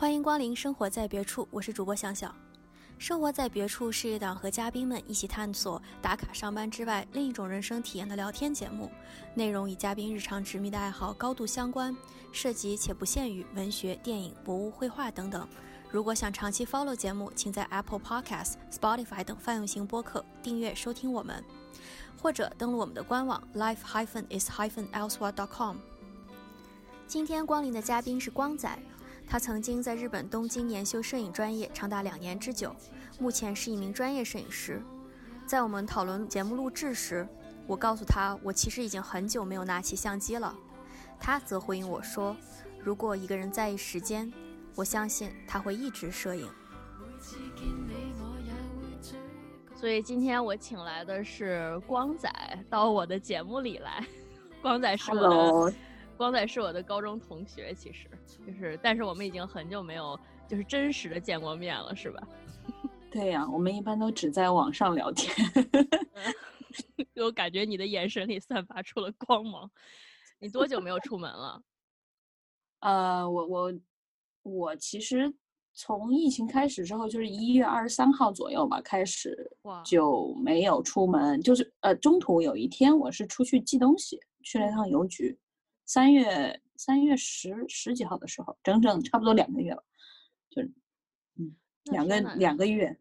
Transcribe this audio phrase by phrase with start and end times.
[0.00, 2.28] 欢迎光临《生活在别处》，我是主播小小。
[2.98, 8.92] 《生活在别处》是一档和嘉宾们一起探索打卡上班之外另一种人生体验的聊天节目，
[9.34, 11.96] 内容与嘉宾日常执迷的爱好高度相关，
[12.30, 15.48] 涉及且不限于文学、电影、博物、绘画等等。
[15.90, 21.44] 如果想长期 follow 节目，请在 Apple Podcast、Spotify 等泛用型播客订阅收听我们，
[22.22, 25.76] 或者登录我们的官网 life-is-elsewhere.com。
[27.08, 28.78] 今天光临的嘉宾是光仔。
[29.28, 32.74] 他曾经在日本东京研修摄影专业长达两年之久，
[33.20, 34.82] 目前是一名专业摄影师。
[35.46, 37.28] 在我们讨论节目录制时，
[37.66, 40.54] 我告诉他我其实已经很久没有拿起相机了。
[41.20, 42.34] 他则回应我说
[42.82, 44.32] ：“如果一个人在意时间，
[44.74, 46.48] 我相信他会一直摄影。”
[49.74, 52.30] 所以今天我请来的是光仔
[52.70, 54.06] 到我的节目里来。
[54.62, 55.76] 光仔是我的。
[56.18, 58.08] 光仔是我的高中同学，其实
[58.44, 62.28] 就是，但是我们已经很久没有就是真实的见过面了，是吧？
[63.08, 65.32] 对呀，我们一般都只在网上聊天。
[67.16, 69.70] 我感觉你的眼神里散发出了光芒。
[70.40, 71.62] 你多久没有出门了？
[72.80, 73.72] 呃，我我
[74.42, 75.32] 我其实
[75.72, 79.50] 从疫情开始之后，就是一月二十三号左右吧，开始
[79.84, 85.38] 就没有出门，就是呃中途有一天我是出去寄东西，去了一趟邮局。
[85.88, 89.82] 三月三月十十几号的时候，整整差不多两个月了，
[90.50, 90.60] 就
[91.36, 92.94] 嗯，两个两个月。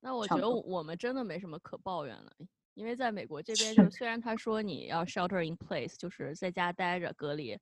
[0.00, 2.34] 那我觉得我们真的没什么可抱怨的，
[2.72, 7.58] 因为在美国这边，就虽然他说你要 shelter in place，就是在家待着隔离，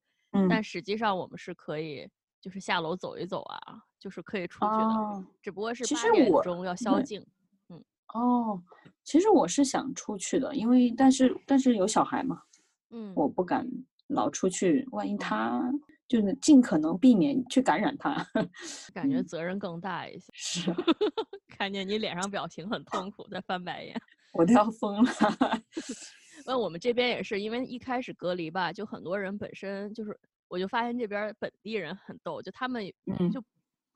[0.49, 2.09] 但实际上我们是可以
[2.41, 7.21] 就是下楼走一走啊，就是可以出去的，只不过是八点钟要宵禁。
[7.69, 7.85] 嗯，
[8.15, 8.63] 哦，
[9.03, 12.45] 其实我是想出去的，因为但是但是有小孩嘛，
[12.91, 13.69] 嗯，我不敢。
[14.09, 15.71] 老出去，万一他
[16.07, 18.27] 就是尽可能避免去感染他，
[18.95, 20.27] 感觉责任更大一些。
[20.33, 20.75] 是，
[21.49, 23.95] 看见你脸上表情很痛苦，在翻白眼，
[24.33, 25.13] 我都要疯了。
[26.47, 30.19] 那我们这边也是，因为一开始隔离吧，就很多人本身就是，
[30.49, 32.83] 我就发现这边本地人很逗，就他们
[33.31, 33.45] 就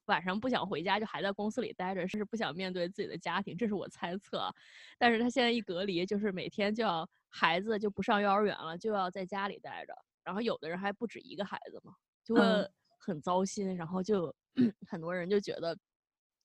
[0.07, 4.53] 晚上不想回家，就还在公司里待着，甚至不想面对自己的家庭，这是我猜测。
[4.99, 7.09] 但是他现在一隔离，就是每天就要。
[7.35, 9.95] 孩子就不上幼儿园了，就要在家里待着。
[10.23, 12.43] 然后有的人还不止一个孩子嘛，就会
[12.99, 13.75] 很糟心。
[13.75, 14.33] 然后就
[14.87, 15.77] 很多人就觉得，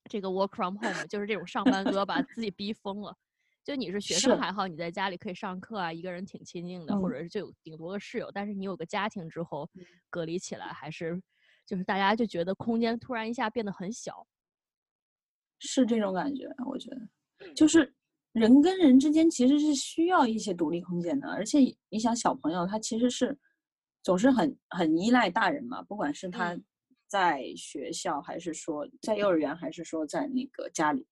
[0.09, 3.15] 这个 work from home 就是这种上班哥把自己逼疯了。
[3.65, 8.31] 就你是学生还好，你在家里可以上课啊，一个人挺亲近的，或者是就有顶多个室友。
[8.31, 9.69] 但是你有个家庭之后，
[10.09, 11.21] 隔离起来还是
[11.65, 14.25] 就是大家就觉得空间突然一下变得很小。
[15.59, 17.93] 是这种感觉，我觉得就是。
[18.37, 21.57] 人跟人之间其实是需要一些独立空间的，而且
[21.89, 23.35] 你想小朋友他其实是
[24.03, 26.55] 总是很很依赖大人嘛，不管是他
[27.07, 31.03] 在学校还是说在幼儿园还是说在那个家里，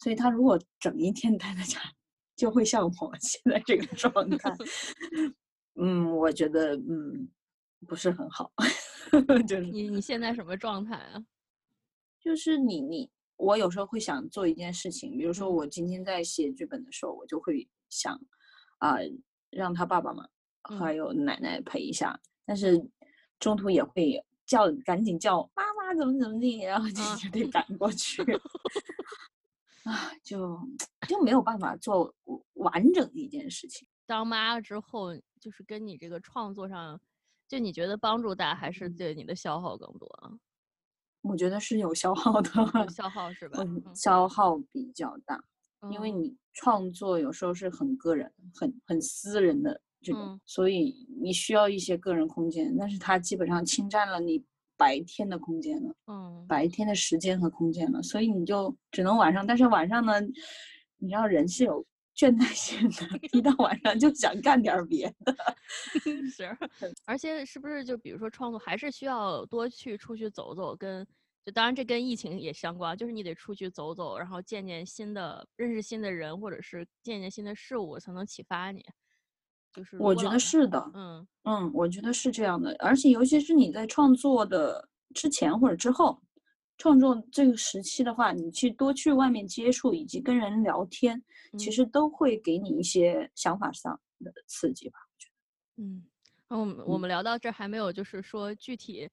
[0.00, 1.80] 所以他如果整一天待在家，
[2.34, 4.52] 就会像我现在这个 状态。
[5.80, 7.28] 嗯，我觉得嗯
[7.86, 8.50] 不是很好。
[9.46, 11.24] 就是你你现在什么状态啊？
[12.20, 13.08] 就是你你。
[13.44, 18.18] 我有时候会想做一件事情，比如说我今天在写剧本的时候，我就会想，
[18.78, 18.96] 啊，
[19.50, 20.26] 让他爸爸嘛，
[20.78, 22.82] 还有奶奶陪一下，但是
[23.38, 27.46] 中途也会叫，赶紧叫妈妈怎么怎么地，然后就得。
[27.50, 28.22] 赶过去，
[29.84, 30.58] 啊，就
[31.06, 32.12] 就没有办法做
[32.54, 33.86] 完整的一件事情。
[34.06, 37.00] 当妈了之后，就是跟你这个创作上，
[37.46, 40.32] 就你觉得帮助大，还是对你的消耗更多啊？
[41.24, 42.50] 我觉得是有消耗的，
[42.90, 43.58] 消耗是吧？
[43.62, 45.42] 嗯，消耗比较大，
[45.90, 52.76] 因为你创作有时候是很个人、很很私人的这种，所以你需要一些个人空间。
[52.78, 54.44] 但是它基本上侵占了你
[54.76, 59.46] 白天的空间了，嗯，白天的时间和空间了，所以你就只能晚上。
[59.46, 60.20] 但是晚上呢，
[60.98, 61.84] 你知道人是有
[62.16, 65.34] 倦怠性的，一到晚上就想干点别的。
[66.30, 66.56] 是，
[67.04, 71.06] 而且是不是就比如说创作，还是需要多去出去走走，跟
[71.44, 78.82] 就当然这跟疫情也相关，就是你得出去走走，然后见见新的、认识新的人，或者是见见新的事物，才能启发你。
[79.72, 82.74] 就是我觉得是的，嗯嗯，我觉得是这样的。
[82.78, 86.22] 而且尤其是你在创作的之前或者之后，
[86.76, 91.22] 创作这个时期的话，你去多去外面接触，以及跟人聊天，
[91.58, 94.98] 其实都会给你一些想法上的刺激吧。
[94.98, 96.04] 我觉得，嗯，
[96.48, 99.10] 我们我们聊到这还没有，就是说具体。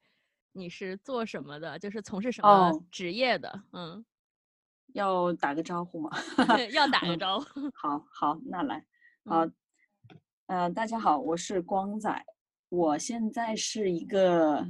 [0.54, 1.80] 你是做什么的？
[1.80, 3.64] 就是从事什么职业的？
[3.72, 4.04] 嗯，
[4.94, 6.12] 要打个招呼吗？
[6.76, 7.72] 要打个招呼。
[7.74, 8.86] 好好，那来，
[9.24, 9.48] 好，
[10.48, 12.26] 呃，大家好，我是光仔，
[12.68, 14.68] 我现在是一个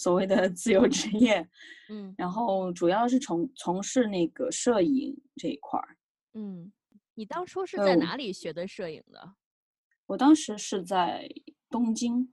[0.00, 1.46] 所谓的自由职业，
[1.90, 5.94] 嗯然后主要是从从事那个摄影这一块儿。
[6.32, 6.72] 嗯，
[7.14, 9.34] 你当初是在哪里学的摄影的？
[10.06, 11.28] 我当时是在
[11.68, 12.32] 东京，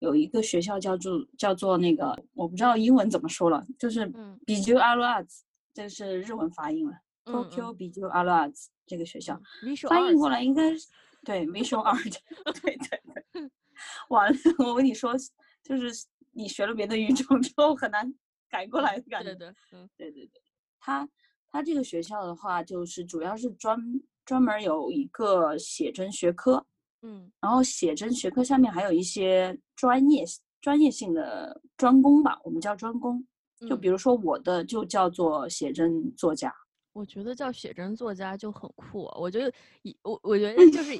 [0.00, 5.40] 有一个学校叫做叫做那个，我不知道英文怎么说了，就是嗯 b i j u Arts，
[5.72, 6.92] 这是日文发音了
[7.24, 9.40] 嗯，Tokyo b i j u Arts 这个学校。
[9.88, 10.86] 翻译过来应该是
[11.24, 12.14] 对 visual art，
[12.60, 13.02] 对对
[13.32, 13.50] 对。
[14.10, 15.14] 完了，我跟你说，
[15.64, 15.90] 就是
[16.34, 18.12] 你学了别的语种之后很难
[18.48, 19.34] 改过来的感觉。
[19.34, 20.42] 对对，嗯对对对，
[20.78, 21.08] 他
[21.48, 23.78] 他这个学校的话，就是主要是专
[24.24, 26.66] 专门有一个写真学科，
[27.02, 30.24] 嗯然后写真学科下面还有一些专业
[30.60, 33.26] 专业性的专攻吧，我们叫专攻。
[33.68, 36.52] 就嗯比如说我的就叫做写真作家，
[36.92, 39.50] 我觉得叫写真作家就很酷啊、我觉得
[39.82, 40.92] 以我我觉得 就是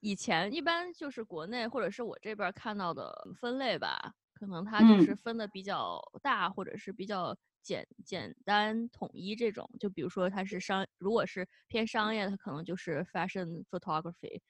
[0.00, 9.68] 以前一般就是国内或者是我这边看到的分类吧，可能它就嗯是分的比较大，或者是比较简简单统一这种。
[9.78, 14.40] 就比如说它是商，如果是偏商业，它可能就是 fashion photography，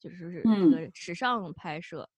[0.00, 2.08] 就是这嗯个时尚拍摄、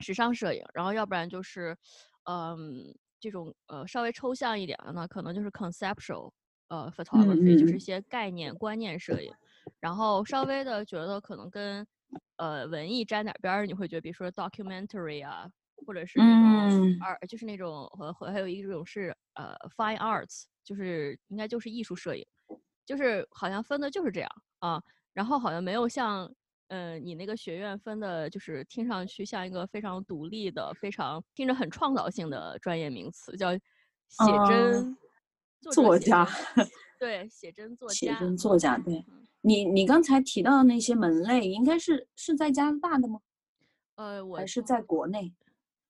[0.00, 1.76] 时尚摄影，然后要不然就是
[2.24, 6.32] 嗯这种呃稍微抽象一点的呢，可能就是 conceptual。
[6.68, 9.34] 呃，photography 就是一嗯些概念、观念摄影，
[9.80, 11.86] 然后稍微的觉得可能跟
[12.36, 15.50] 呃文艺沾点边儿，你会觉得比如说 documentary 啊，
[15.86, 22.24] 或者是那种嗯 art，、就是那种和和还有一种是呃 fine arts，就是应该就是艺术摄影，
[22.84, 24.82] 就是好像分的就是这样啊，
[25.12, 26.30] 然后好像没有像
[26.68, 33.58] 呃你那个学院分的，就是听上去像一个非常独立的、非常听着很创造性的专业名词，叫写
[34.18, 34.98] 哦真。
[35.60, 36.24] 作家
[37.00, 38.78] 对，写真作家写，真作家。
[38.78, 43.20] 对嗯你你刚才提到的那些门类，应该是是在加拿大的吗？
[43.96, 45.32] 呃，我还是在国内？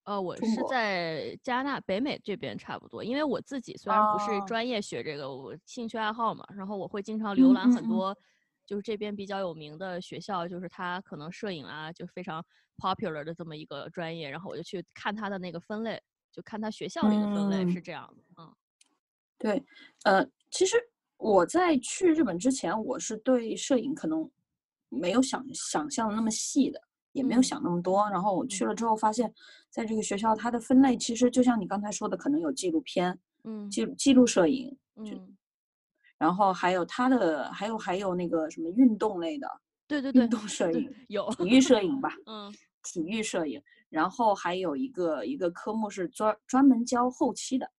[0.08, 4.42] 呃，我是在加拿大北美这边差不多，因为我自己虽然不是哦。
[4.42, 8.16] 专业学这个，我兴趣爱好嘛，然后我会经常浏嗯览很多，
[8.64, 12.42] 就是这边比较有名的学校，就是它可能摄影啊就非常
[12.78, 16.02] popular 的这么一个专业，然后我就去看它的那个分类，
[16.32, 18.54] 就看它学校里的分类是嗯这样的，嗯。
[19.38, 19.62] 对，
[20.04, 20.76] 呃，其实
[21.18, 24.30] 我在去日本之前，我是对摄影可能
[24.88, 28.08] 没有想想象的那么细的，也没有嗯想那么多。
[28.10, 29.32] 然后我去嗯了之后，发现
[29.70, 35.36] 在这个学校，它的分类其实就像你刚才说的，可能有纪录片、嗯记录记录摄影，嗯，
[36.18, 39.48] 然后还有它的还有还有那个什么运动类的
[39.86, 42.52] 对对对运动 摄影、有，体育摄影 吧，嗯
[42.82, 43.62] 体育摄影。
[43.90, 47.70] 然后还有一个一个科目是专专门教后期的，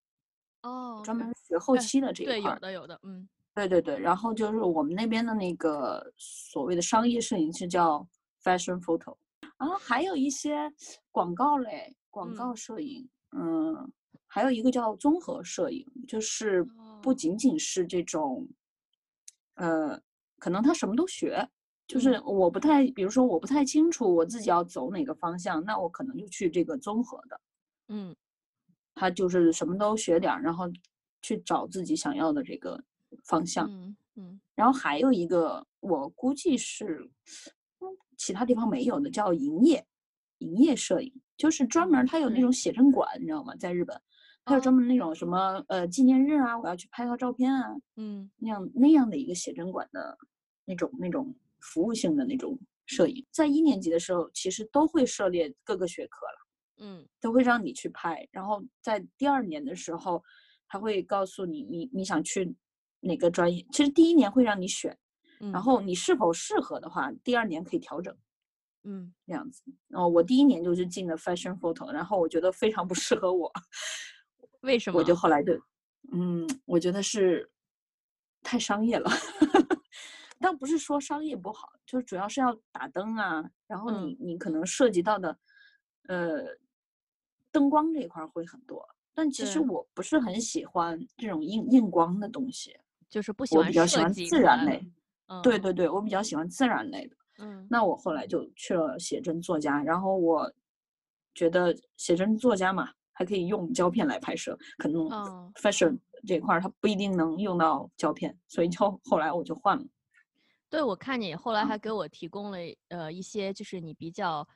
[0.63, 2.55] 哦，专门学后哎期的这一块儿。
[2.55, 8.07] 有的有的，嗯对对对，然后就是我们那边的那个所谓的商业摄影是叫
[8.49, 9.15] fashion photo，
[9.59, 10.73] 然后还有一些
[11.11, 12.57] 广告类、广告嗯。
[12.57, 13.93] 摄影，嗯，
[14.27, 16.65] 还有一个叫综合摄影，就是
[17.03, 17.15] 不哦。
[17.15, 18.49] 仅仅是这种，
[19.55, 20.01] 呃，
[20.39, 21.47] 可能他什么都学，
[21.87, 22.25] 就是嗯。
[22.25, 27.41] 我不太，比如说我不太清楚我自己要走哪个方向，那我可能就去这个综合的。
[27.89, 28.17] 嗯。
[28.95, 30.65] 他就是什么都学点儿，然后
[31.23, 32.83] 去找自己想要的这个
[33.25, 33.71] 方向。
[33.71, 34.41] 嗯嗯。
[34.57, 37.11] 然后还有一个，我估计是，嗯
[38.19, 39.87] 其他地方没有的，叫营业
[40.39, 43.57] 营业摄影，就是专门儿它有那种写真馆，你知道吗？
[43.57, 43.99] 在日本，
[44.45, 50.19] 它有专门那种什么呃纪念日啊，我要去拍个照片啊，嗯那样那样的一个写真馆的
[50.67, 56.33] 那种那种服务性的那种摄影，在一年级的时候，其实都会涉猎各个学科了。
[56.81, 60.23] 嗯都会让你去拍，然后在第二年的时候，
[60.69, 62.55] 他会告诉你你你想去
[63.01, 63.67] 哪个专业。
[63.73, 64.97] 其实第一年会让你选，嗯，
[65.53, 68.15] 然后你是否适合的话，第二年可以调整
[68.85, 69.63] 嗯这样子。
[69.89, 73.53] 然后我第一年就是进了 fashion photo，然后我觉得非常不适合我，
[74.63, 74.99] 为什么？
[75.01, 75.53] 我就后来就，
[76.13, 77.51] 嗯，我觉得是
[78.43, 79.11] 太商业了。
[80.41, 85.37] 倒不是说商业不好，就是主要是要打灯啊，然后你、你可能涉及到的，
[86.07, 86.45] 呃，
[87.51, 88.89] 灯光这一块儿会很多。
[89.13, 92.79] 但其实我不是很喜欢这种硬硬光的东西，
[93.11, 94.81] 就是不喜欢我比较喜欢自然类。
[95.29, 97.17] 嗯，对对对，我比较喜欢自然类的。
[97.39, 97.67] 嗯。
[97.71, 100.53] 那我后来就去了写真作家，然后我
[101.35, 109.85] 觉得写真作家嘛，还可以用胶片来拍摄，可能哦 fashion 这块儿它不一定能用到胶片，所以就后来我就换了。
[110.71, 111.67] 对，我看你后来嗯。
[111.67, 112.59] 还给我提供了
[112.89, 114.47] 呃一些就是你比较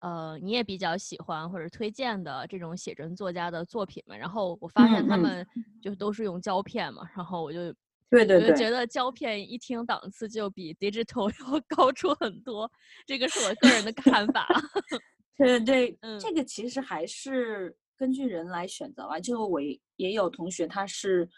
[0.00, 5.46] 呃你也比较喜欢或者推荐的这种写真作家的作品嘛，然后我发现他们
[5.80, 7.74] 就都是用胶片嘛，然后我就
[8.08, 12.70] 对对对我就觉得胶片一听档次就比 digital 要高出很多，
[13.06, 14.46] 这个是我个人的看法。
[15.36, 19.18] 对对，嗯这个其实还是根据人来选择吧。
[19.20, 19.60] 就我
[19.96, 21.28] 也有同学，他是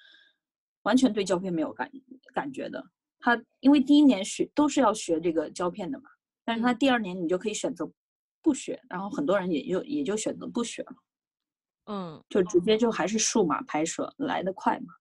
[0.82, 1.90] 完全对胶片没有感
[2.32, 2.84] 感觉的。
[3.18, 6.08] 他因为第一年学都是要学这个胶片的嘛，
[6.44, 7.90] 但是他第二年你就可以选择
[8.40, 10.92] 不学，然后很多人也就也就选择不学了。
[11.86, 14.94] 嗯，就直接就还是数码拍摄来得快嘛。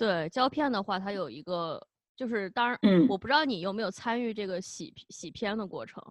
[0.00, 6.02] 对，胶片的话，它有一个就是当然，嗯，我不知道你有没有参与这个洗洗片的过程。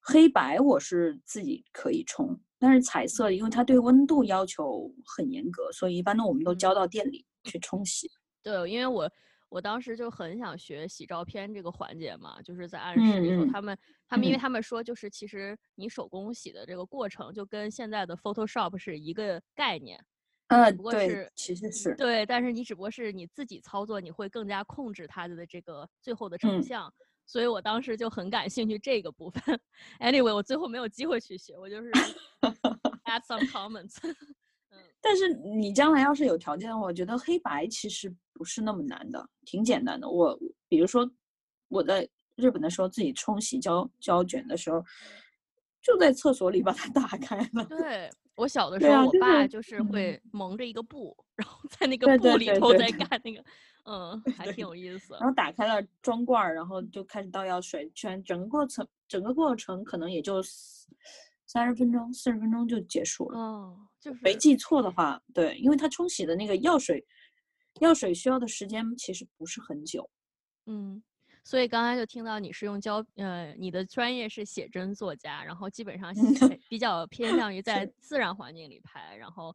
[0.00, 8.10] 黑白我是自己可以冲，但是彩色因为它对温度要求很严格，所以一般的我们都交到店里去冲洗。
[8.42, 9.08] 对，因为我。
[9.48, 20.02] 我当时就很想学洗照片这个环节嘛，就是在暗室里头，他们他们因为他们说，就是其实你手工洗的这个过程就跟现在的 Photoshop 是一个概念，
[20.52, 26.92] 嗯，不过是其实是对，但是你只不过是你自己操作，你会更加控制它的这个最后的成像，
[27.24, 29.58] 所以我当时就很感兴趣这个部分。
[29.98, 31.90] Anyway，我最后没有机会去学，我就是
[33.04, 33.96] add some comments。
[35.00, 40.08] 但是你将来要是有条件的话，我觉得黑白其实不是那么难的，挺简单的。
[40.08, 41.10] 我比如说
[41.68, 44.84] 我在日本的时候自己冲洗胶胶卷的时候，
[45.82, 47.64] 就在厕所里把它打开了。
[47.64, 53.44] 对我小的时候，我爸就是会蒙着一个布，然后在那个布里头在干那个，
[53.84, 55.14] 嗯， 还挺有意思。
[55.20, 60.42] 然后打开了装罐，然后就开始倒药水，全整个过程整个过程可能也就。
[61.44, 63.38] 三十分钟、四十分钟就结束了。
[63.38, 67.04] 哦，就是没记错的话，对，因为它冲洗的那个药水，
[67.80, 70.08] 药水需要的时间其实不是很久。
[70.64, 71.02] 嗯，
[71.44, 76.12] 所以刚才就听到你是用胶，呃，你的专业是写真作家，然后基本上
[76.68, 79.54] 比较 偏向于在自然环境里拍，然后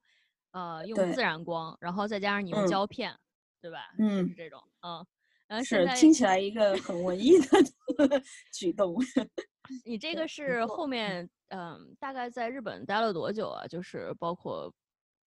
[0.52, 3.18] 呃用自然光，然后再加上你用胶片，
[3.62, 3.80] 对吧？
[4.00, 5.06] 嗯，是这种，嗯，
[5.48, 8.22] 呃，是听起来一个很文艺的
[8.54, 8.96] 举动。
[9.86, 11.30] 你这个是后面。
[11.50, 13.66] 嗯，大概在日本待了多久啊？
[13.68, 14.70] 就是包括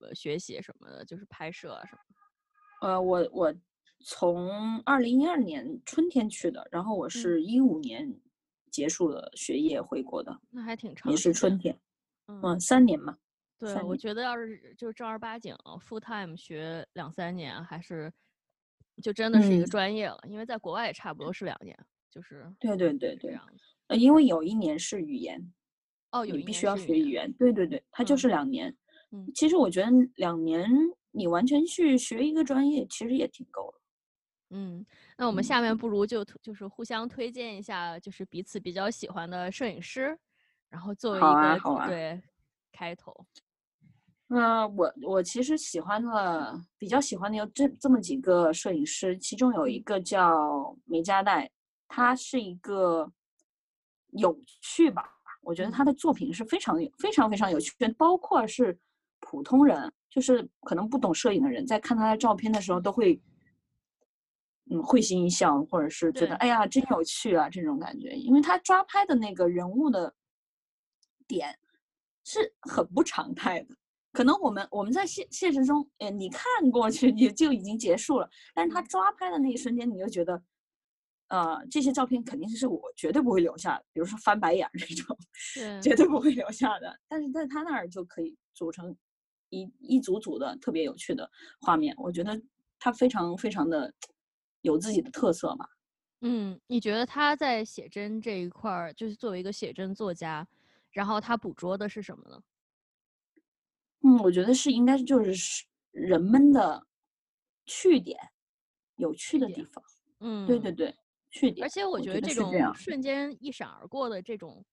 [0.01, 2.87] 呃学习什么的，就是拍摄啊什么。
[2.87, 3.55] 呃，我我
[4.03, 8.13] 从二零一二年春天去的，然后我是一五年
[8.69, 10.37] 结束了学业回国的。
[10.49, 11.11] 那还挺长。
[11.11, 11.77] 也是春天。
[12.27, 13.17] 嗯，三年嘛。
[13.57, 15.55] 对，我觉得要是就是正儿八经
[15.87, 18.11] full time 学两三年，还是
[19.01, 20.19] 就真的是一个专业了。
[20.27, 21.77] 因为在国外也差不多是两年，
[22.09, 22.51] 就是。
[22.59, 23.37] 对对对对。
[23.87, 25.53] 呃，因为有一年是语言。
[26.11, 28.75] 哦，有必须要学语言，对对对，它就是两年。
[29.11, 30.69] 嗯，其实我觉得两年
[31.11, 33.80] 你完全去学一个专业，其实也挺够了。
[34.51, 34.85] 嗯，
[35.17, 40.17] 那我们下面不如就就是互相推荐一下，就是彼此比较喜欢的摄影师，
[40.69, 42.21] 然后作为一个对
[42.71, 43.15] 开头。
[44.27, 51.49] 嗯，我我其实喜欢的比较喜欢的有这这么几个摄影师，其中有一个叫梅加代，
[51.87, 53.11] 他是一个
[54.11, 55.09] 有趣吧。
[55.41, 58.77] 我觉得他的作品是非常有、非常非常有趣，包括是
[59.19, 63.19] 普通人，就是可能不懂摄影的人，在看他的照片的时候，都会
[64.71, 68.11] 嗯会心一笑，或者是觉得哎呀真有趣啊这种感觉。
[68.13, 70.11] 因为他抓拍的那个人物的
[71.27, 71.55] 点
[72.23, 73.75] 是很不常态的，
[74.11, 80.41] 可能我们我们在现现实中，哎，你看过去你就已经结束了，但是他抓拍的那一瞬间，你就觉得。
[81.33, 85.17] 呃，这些照片肯定是我绝对不会留下的，比如说翻白眼这种，
[85.81, 86.93] 绝对不会留下的。
[87.07, 88.93] 但是在他那儿就可以组成
[89.47, 92.37] 一一组组的特别有趣的画面，我觉得
[92.77, 93.93] 他非常非常的
[94.61, 95.67] 有自己的特色嘛。
[96.21, 100.47] 嗯，你觉得他在写真这一块儿，就是作为一个写真作家，
[100.91, 102.41] 然后他捕捉的是什么呢？
[104.03, 106.85] 嗯，我觉得是应该就是人们的
[107.65, 108.17] 趣点，
[108.95, 109.83] 有趣的地方。
[110.19, 110.95] 嗯，对对对。
[111.61, 114.63] 而且我觉得这种瞬间一闪而过的这种，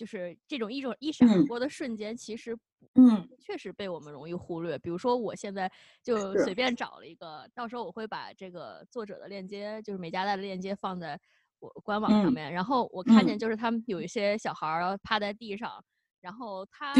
[0.00, 2.56] 就是这种一种一闪而过的瞬间，其实
[2.94, 4.78] 嗯，确实被我们容易忽略。
[4.78, 5.70] 比如说，我现在
[6.02, 11.20] 就随便找了一个，到时候我会把这个作者的链接，就是美加代的链接放在
[11.58, 12.50] 我官网上面。
[12.50, 15.84] 然后我看见就是他们有一些小孩儿趴在地上，
[16.22, 16.94] 然后 他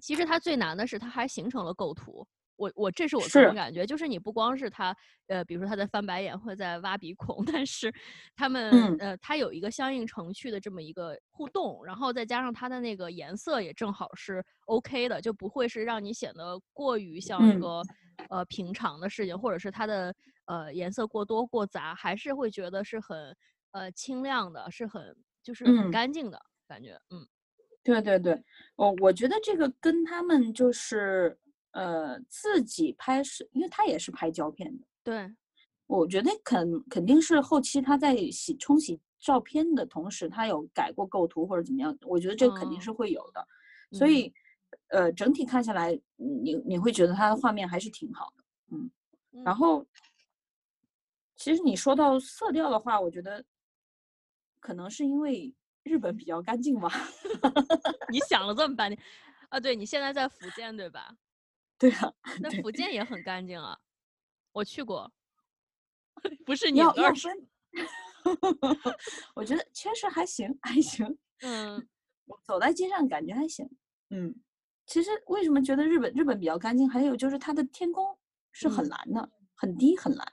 [0.00, 2.26] 其实他最难的是他还形成了构图。
[2.56, 4.96] 我我这是我个人感觉，就是你不光是他，
[5.26, 7.92] 呃，比如说他在翻白眼或者在挖鼻孔，但是
[8.36, 17.82] 他们呃，他有一个相应程序的这么一个互动，然后再加上他的那个颜色也正好是 OK 的，就不会是让你显得过于像一个
[18.28, 20.14] 呃平常的事情，或者是它的
[20.46, 23.36] 呃颜色过多过杂，还是会觉得是很
[23.72, 26.96] 呃清亮的，是很就是很干净的感觉。
[27.10, 27.26] 嗯，
[27.82, 28.44] 对对对，
[28.76, 31.36] 哦我觉得这个跟他们就是。
[31.74, 34.86] 呃，自己拍摄，因为他也是拍胶片的。
[35.02, 35.34] 对，
[35.86, 41.96] 我觉得肯肯定是后期他在洗冲洗照片的同时，他有改过构图或者怎么样。
[42.02, 43.46] 我觉得这肯定是会有的。
[43.90, 44.32] 所以，
[44.88, 48.90] 呃，整体看下来，你你会觉得他的画面还是挺好的，嗯。
[49.44, 49.84] 然后，
[51.34, 53.44] 其实你说到色调的话，我觉得
[54.60, 55.52] 可能是因为
[55.82, 56.88] 日本比较干净吧。
[58.12, 58.98] 你想了这么半天，
[59.48, 61.16] 啊，对你现在在福建对吧？
[61.78, 63.78] 对啊， 那福建也很干净啊，
[64.52, 65.12] 我去过。
[66.46, 67.48] 不是你要要分，
[69.34, 71.18] 我觉得确实还行，还行。
[71.40, 71.86] 嗯，
[72.44, 73.68] 走在街上感觉还行。
[74.10, 74.34] 嗯，
[74.86, 76.88] 其实为什么觉得日本日本比较干净？
[76.88, 78.16] 还有就是它的天空
[78.52, 80.32] 是很蓝的，很低很蓝，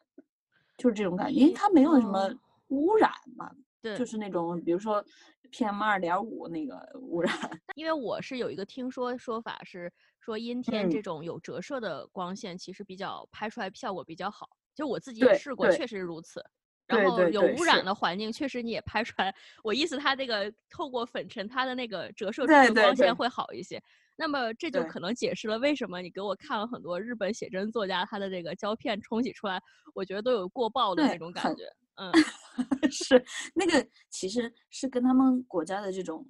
[0.78, 2.34] 就是这种感觉，因为它没有什么
[2.68, 3.52] 污染嘛。
[3.82, 5.04] 对，就是那种比如说
[5.52, 7.34] PM 二点五那个污染。
[7.74, 14.48] 因为我是有一个听说说法是说阴天这种有折射的光线其实比较拍出来效果比较好。
[14.74, 16.42] 就我自己也试过，确实如此。
[16.88, 19.34] 然后有污染的环境，确实你也拍出来。
[19.64, 23.82] 我意思，它那个透过粉尘，它的那个折射出的光线会好一些。
[24.18, 29.62] 那么这就可能解释了为什么你给我看了很多日本写真作家他的这个胶片冲洗出来，
[29.96, 31.64] 我觉得都有过曝的那种感觉。
[31.96, 32.12] 嗯，
[32.92, 33.24] 是
[33.54, 36.26] 那个其实是跟他们国家的这种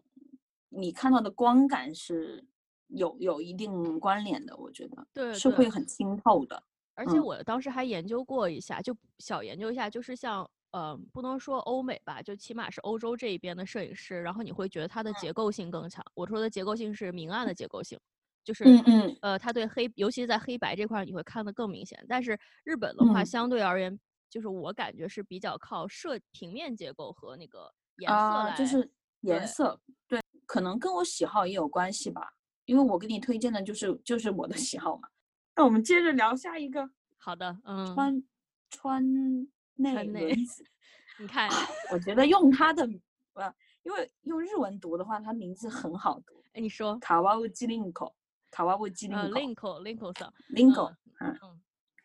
[0.70, 2.46] 你看到的光感是
[2.92, 6.62] 有有一定关联的，我觉得对是会很清透的。
[6.94, 16.04] 而且我当时还研究过一下，就小研究一下，就是像呃，不能说欧美吧，就起码是欧洲这一边的摄影师，然后你会觉得它的结构性更强。
[16.14, 17.98] 我说的结构性是明暗的结构性，
[18.44, 22.04] 就是嗯嗯，呃，它对黑，尤其是在黑白这块，你会看得更明显。
[22.08, 23.98] 但是日本的话，相对而言，
[24.30, 32.34] 就是我感觉是比较靠设平面结构和那个颜色来，就是颜色，对，可能跟我喜好也有关系吧，
[32.72, 35.10] 因为我给你推荐的就是就是我的喜好嘛。
[35.58, 36.90] 那我们接着聊下一个。
[37.18, 38.24] 好的，嗯，川
[38.70, 39.04] 川
[39.76, 40.64] 内轮子，
[41.20, 41.50] 你看，
[41.92, 42.88] 我觉得用他的，
[43.34, 46.42] 呃，因为用日文读的话，他名字很好读。
[46.54, 48.16] 哎，你说，卡哇乌基林口，
[48.50, 49.18] 卡哇乌基林
[49.54, 51.38] 口，linko linko 上，linko，嗯，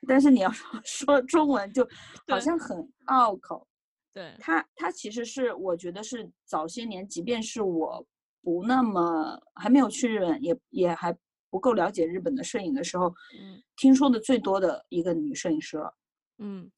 [0.08, 1.88] 但是你要说 说中文，就
[2.26, 3.68] 好像很拗口。
[4.12, 8.04] 对，他他其实是我觉得是早些年，即便是我
[8.46, 11.16] 不那么还没有去日本，也也还。
[11.48, 13.06] 不够了解日本的摄影的时候，
[13.40, 15.96] 嗯，听说的最多的一个女摄影师了，
[16.38, 16.70] 嗯，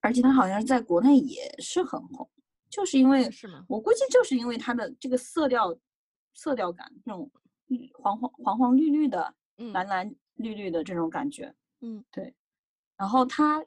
[0.00, 2.30] 而且她好像在国内也是很红，
[2.68, 3.64] 就是因为是吗？
[3.68, 5.76] 我估计就是因为她的这个色调，
[6.34, 7.28] 色调感，那种
[7.94, 12.32] 黄黄黄黄绿绿的，嗯蓝蓝绿绿的这种感觉，嗯，对。
[12.96, 13.64] 然后她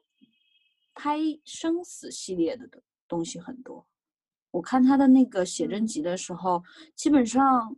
[0.94, 3.86] 拍生死系列的的东西很多，
[4.54, 6.64] 我看他的那个写真集的时候，
[6.96, 7.76] 基本上。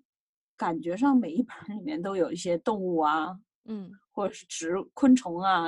[0.58, 5.66] 感觉上每一本里面都有一些动物啊，嗯，或者是植昆虫啊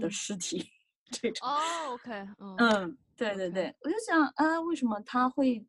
[0.00, 0.64] 的尸体，
[1.10, 1.48] 这种。
[1.48, 1.58] 哦
[1.94, 5.66] ，OK，嗯，对对对，我就想啊，为什么他会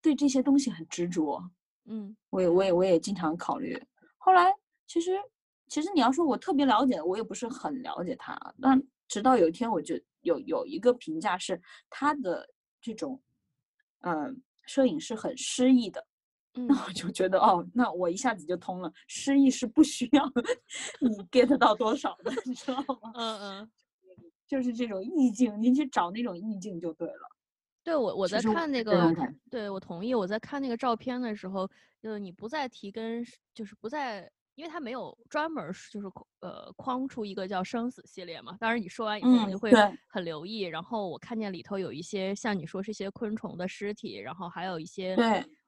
[0.00, 1.38] 对这些东西很执着？
[1.84, 3.78] 嗯，我也我也我也经常考虑。
[4.16, 4.50] 后来
[4.86, 5.10] 其实
[5.68, 8.34] 其实你要说我特别了解，我也不是很了解他。
[8.62, 12.48] 但直到有一天，我就有有一个评价是他的
[12.80, 13.20] 这种，
[14.02, 16.06] 嗯，摄影是很诗意的。
[16.68, 18.92] 那我就觉得哦，那我一下子就通了。
[19.08, 20.22] 诗意是不需要
[21.00, 23.10] 你 get 到多少的，你知道吗？
[23.14, 23.70] 嗯嗯，
[24.46, 27.28] 就是这种意境，你去找那种意境就对了。
[27.82, 29.10] 对我我在看那个，
[29.50, 30.14] 对我同意。
[30.14, 31.66] 我在看那个照片的时候，
[32.02, 36.06] 就是你不再提跟，就是不再，因为他没有专门就是
[36.40, 38.56] 呃框出一个叫生死系列嘛。
[38.60, 39.72] 当然你说完以后，你就会
[40.08, 40.60] 很留意。
[40.60, 45.16] 然后我看见里头有一些像你说是一些昆虫的尸体，然后还有一些。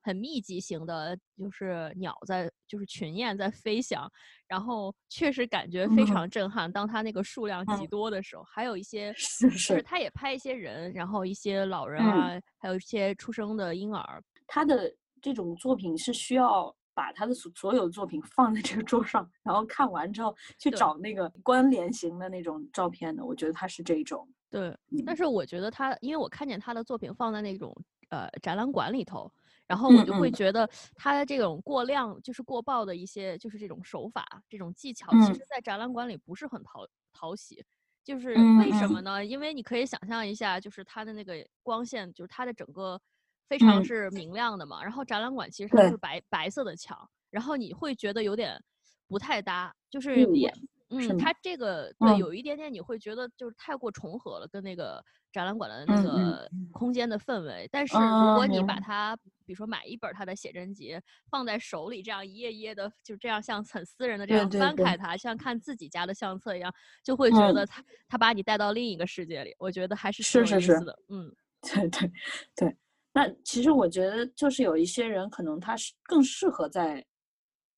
[0.07, 4.07] 很密集型的，就是鸟在，就是群雁在飞翔，
[4.47, 6.71] 然后确实感觉非常震撼。
[6.71, 14.23] 当它那个数量极多的时候，还有一些，是是，他也拍一些人，然后一些老人啊，还有一些出生的婴儿。
[14.47, 23.25] 他的这种作品是需要把他的所所有作品放在这个桌上，然后看完之后去找那个关联型的那种照片的。
[23.25, 24.27] 我觉得他是这种。
[24.49, 27.77] 对，但是我觉得他，因为我看见他的作品放在那种
[28.09, 29.31] 呃展览馆里头。
[29.67, 37.65] 然后我就会觉得他的这种过量，就是过曝的一些，就是这种手法、这种技巧，其实在展览馆里不是很讨讨喜。
[38.05, 39.25] 就是为什么呢？
[39.25, 43.01] 因为你可以想象一下，就是他的那个光线，就是他的整个
[43.49, 44.83] 非常是明亮的嘛。
[44.83, 48.63] 然后展览馆其实它是白白色的墙，然后你会觉得有点
[49.09, 50.53] 不太搭，就是也。
[50.91, 55.03] 嗯，它这个对有一点点，你会觉得就是太过重合了，跟那个
[55.33, 57.67] 展览馆的那个空间的氛围。
[57.73, 60.95] 但是如果你把它，比如说买一本他的写真集，
[61.31, 69.53] 放在手里，这样一页一页的，就这样像很私人的这样翻开它，像看自己家的相册一样，就会觉得他他把你带到另一个世界里。
[69.59, 72.13] 我觉得还是是是是的，嗯，对 对
[72.55, 72.77] 对。
[73.15, 77.03] 那其实我觉得就是有一些人可能他是更适合在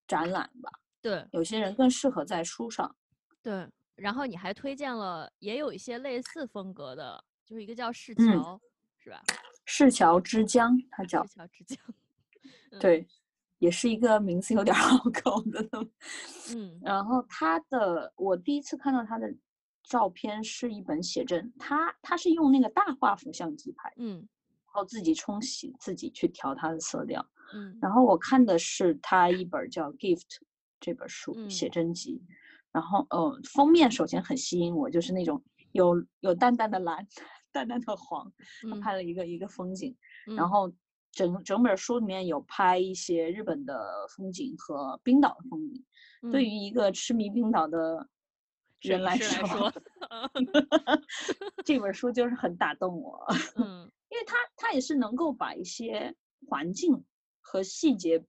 [0.08, 0.70] 展览吧。
[1.00, 2.96] 对，有些人更适合在书上。
[3.42, 8.60] 对，然后你还推荐了，也有一些类似风格的，就是一个叫市桥，
[8.96, 9.22] 是吧？
[9.66, 11.78] 市桥之江，它叫市桥之江。
[12.80, 13.06] 对，
[13.58, 15.68] 也是一个名字有点拗口的。
[16.54, 19.32] 嗯，然后他的，我第一次看到他的
[19.84, 24.35] 照片是一本写真，他他是用那个大画幅相机拍，嗯，然
[24.76, 27.78] 后自己冲洗，自己去调它的色调，嗯。
[27.80, 30.20] 然后我看的是他一本叫《Gift》
[30.78, 32.22] 这本书写真集，
[32.70, 37.04] 然后呃，封面首先很吸引我，就是那种有有淡淡的蓝，
[37.50, 38.30] 淡淡的黄，
[38.70, 39.96] 他拍了一个一个风景，
[40.36, 40.72] 然后。
[41.12, 45.82] 整整本书里面有拍一些日本的风景和冰岛的风景。
[46.30, 48.06] 对于一个痴迷冰岛的
[48.82, 49.72] 人来说，
[51.64, 53.26] 这本书就是很打动我。
[53.54, 56.14] 嗯，因为他他也是能够把一些
[56.48, 57.04] 环境
[57.42, 58.24] 和细节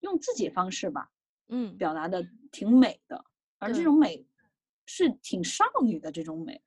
[0.00, 1.10] 用自己方式吧，
[1.48, 3.24] 嗯，表达的挺美的，
[3.58, 4.26] 而这种美
[4.84, 6.62] 是挺少女的这种美。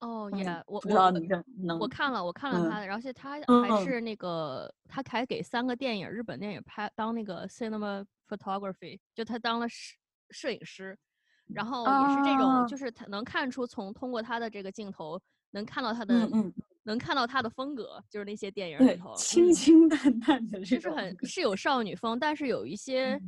[0.00, 9.96] 哦，也我我我我看了，我看了他的，而且他还是那个他还给三个电影，日本电影拍当那个 cinema photography，就他当了摄
[10.30, 10.98] 摄影师，
[11.54, 16.26] 然后也是这种，就是他能看出从通过他的这个镜头能看到他的，
[16.84, 23.20] 能看到他的风格，就是那些电影里头清清淡淡的，就是很是有少女风，但是有一些，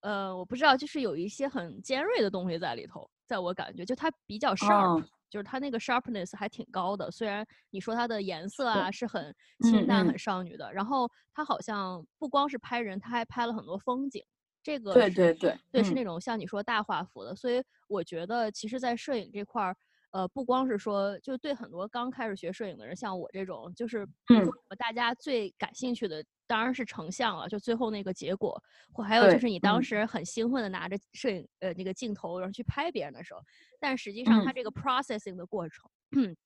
[0.00, 5.04] 呃，我不知道，就是有一些很尖锐的东西在里头，在我感觉就它比较 sharp。
[5.32, 14.22] 就是它那个 sharpness 还挺高的，虽然你说它的颜色啊是很清淡、很少女的，然后它好像不光是拍人，它还拍了很多风景。
[14.62, 17.34] 这个对对对对，是那种像你说大画幅的。
[17.34, 19.74] 所以我觉得，其实，在摄影这块儿，
[20.12, 24.46] 呃，不光是说，就对很多刚开始学摄影的人，像我这种，就是嗯，
[24.78, 26.24] 大家最感兴趣的。
[26.44, 29.82] 当然是成像了，就最后那个结果，或还有就是你当。
[29.82, 33.40] 时很兴奋的拿着摄影呃那个镜头，然后去拍别人的时候，
[33.80, 35.90] 但实际上它这个 processing 的过程，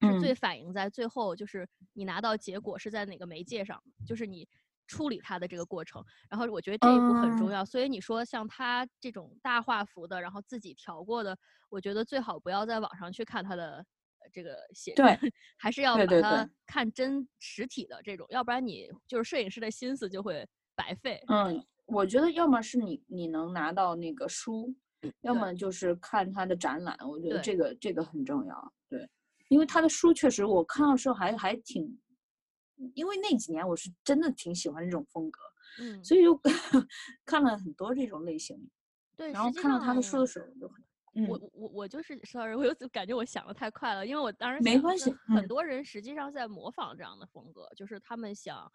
[0.00, 4.46] 是最反映在最后，就是你拿到结果是在哪个媒介上，就是你
[4.88, 6.04] 处理它的这个过程。
[6.28, 11.38] 然后我觉得这一步很重要，所以你说像他这种大画幅的，然后自己调过的，
[11.70, 13.86] 我觉得最好不要在网上去看他的。
[14.30, 15.06] 这个写对，
[15.56, 21.22] 还是要把它看真实体的这种，要不然你就是摄影师的心思就会白费。
[21.28, 24.74] 嗯，我觉得要么是你你能拿到那个书，
[25.22, 26.98] 要么就是看他的展览。
[27.08, 28.72] 我觉得这个这个很重要。
[28.90, 29.08] 对，
[29.48, 31.98] 因为他的书确实我看到时候还还挺，
[32.94, 35.40] 因为那几年我是真的挺喜欢这种风格，
[35.80, 36.40] 嗯，所以就
[37.24, 38.68] 看了很多这种类型。
[39.16, 40.82] 对，然后看到他的书的时候就很。
[41.26, 48.70] 我我我就是 sorry，我又感觉我想的太快了，因为我当时没关系，很多人实际上在模仿这样的风格，就是他们想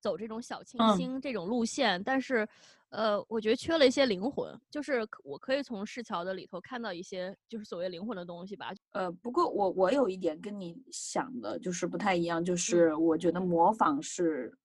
[0.00, 2.46] 走这种小清新这种路线，但是
[2.90, 8.72] 呃，我觉得缺了一些灵魂，就是我可以从市桥的里头看到一些就是所谓灵魂的东西吧。
[8.92, 14.56] 呃，不过我我有一点跟你想的就是不太一样，就是我觉得模仿是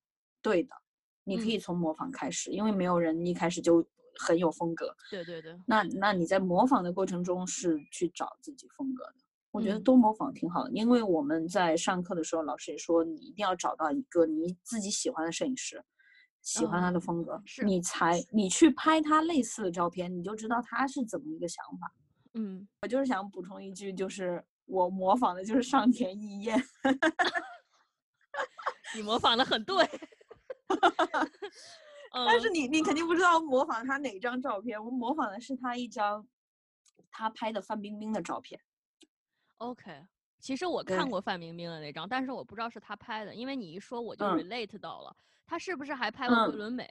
[0.42, 0.76] 对的，
[1.24, 3.86] 你可以从模仿开始，因为没有人一开始就。
[4.20, 5.58] 很有风格，对对对。
[5.66, 9.16] 那那你在模仿的过程中是去找自己风格的，
[9.52, 10.72] 我觉得多模仿挺好的。
[10.72, 15.84] 因为我们在上课的时候，老师也说你一定要找到一个你自己喜欢的摄影师，
[16.42, 21.94] 喜欢他的风格，你才你去拍他类似的照片，你就知道他是怎么一个想法。
[22.34, 26.64] 嗯，我就是想补充一句，就是我模仿的就是上田一彦，
[28.96, 29.76] 你模仿的很对。
[32.14, 36.26] 但是你你肯定不知道模仿他哪张照片，我模仿的是他一张
[37.10, 38.60] 他拍的范冰冰的照片。
[39.62, 40.06] OK，
[40.40, 46.88] 其实我看过范冰冰的那张，但是我不知道是她拍的，因为你一说我就 relate 到了，他是不是还拍过桂纶镁？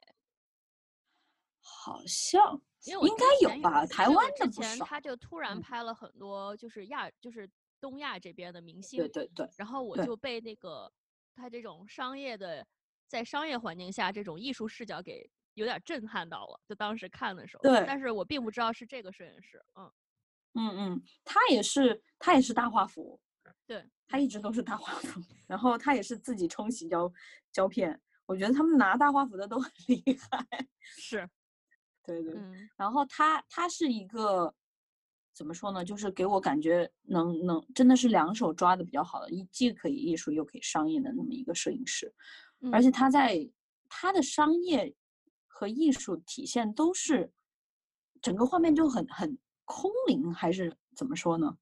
[1.61, 7.49] 好像，因为应该有吧，台湾的之前她就突然拍了很多，就是亚就是
[7.81, 10.91] 东亚这边的明星，对对对，然后我就被那个
[11.35, 12.67] 他这种商业的。
[13.11, 16.61] 在商业环境下，这种艺术视角给有点震撼到了。
[16.65, 19.61] 就当时看的时候，对，但是我并不知道是这个摄影师。
[19.75, 19.93] 嗯
[20.55, 23.21] 嗯嗯，他也是，他也是大画幅，
[23.67, 25.21] 对他一直都是大画幅。
[25.47, 27.13] 然后他也是自己冲洗胶
[27.53, 28.01] 胶片。
[28.27, 30.47] 我觉得他们拿大画幅的都很厉害。
[30.81, 31.29] 是，
[32.05, 32.41] 对对。
[32.77, 34.55] 然后他他是一个
[35.33, 35.85] 怎么说呢？
[35.85, 42.13] 就是给我感觉能能真的是两手抓的比较好的，一既可以艺术又可以商业的那么一个摄影师。
[42.73, 43.49] 而且他在
[43.89, 44.95] 他的商业
[45.47, 47.33] 和艺术体现都是
[48.23, 49.37] 整个画面就很很
[49.71, 51.57] 空灵，还是怎么说呢？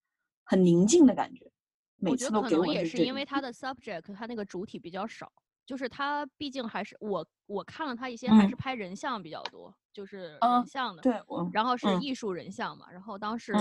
[0.45, 1.53] 很宁静的感觉。
[1.97, 5.31] 每次都给我也是因为他的 subject，他那个主体比较少，
[5.67, 11.21] 就是他毕竟还是我我看了他一些还是拍人像比较多，就是人像的，对，
[11.53, 12.91] 然后是艺术人像嘛。
[12.91, 13.53] 然后当时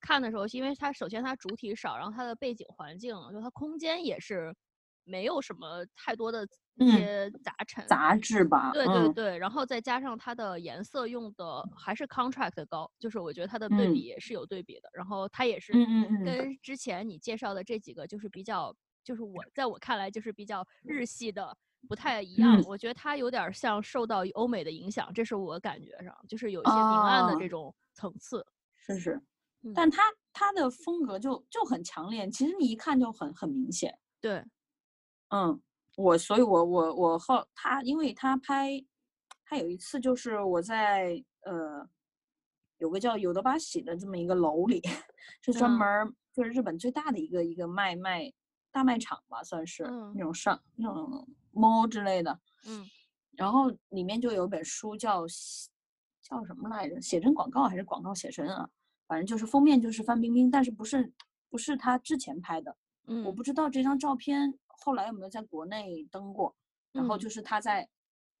[0.00, 4.54] 看的时候，因为他首先他主体少，然后他的背景环境，就他空间也是
[5.04, 6.46] 没有什么太多的。
[6.76, 14.90] 一些杂陈杂质吧，对对对，然后再加上它的颜色用的还是 contract 高，就是我觉得它的对比也是有对比的。
[14.92, 15.72] 然后它也是
[16.24, 21.56] 跟之前你介绍的这几个就是比较，就是我在我看来就是比较日系的
[21.88, 22.60] 不太一样。
[22.66, 28.44] 我觉得它有点像受到欧美的影响，这是我感觉上就是有一些明暗的这种层次。
[28.74, 29.22] 是是，
[29.76, 33.96] 但它它的风格就就很强烈，其实你一看就很很明显。
[34.20, 34.42] 对，
[35.28, 35.60] 嗯。
[35.96, 38.84] 我所以，我我我后他，因为他拍，
[39.44, 41.88] 他有一次就是我在呃，
[42.78, 44.82] 有个叫有德巴喜的这么一个楼里，
[45.40, 48.32] 是专门就是日本最大的一个一个卖卖
[48.72, 49.84] 大卖场吧，算是
[50.16, 52.40] 那种上那种 mall 之类的。
[52.66, 52.84] 嗯。
[53.36, 55.24] 然后里面就有本书叫
[56.20, 57.00] 叫什么来着？
[57.00, 58.68] 写真广告还是广告写真啊？
[59.06, 61.12] 反正就是封面就是范冰冰，但是不是
[61.48, 62.76] 不是他之前拍的。
[63.06, 63.22] 嗯。
[63.22, 64.58] 我不知道这张照片。
[64.84, 66.54] 后来有没有在国内登过？
[66.92, 67.88] 然后就是他在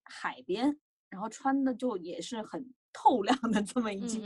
[0.02, 0.78] 海边，
[1.08, 4.20] 然后穿的就也是很透亮的这么一件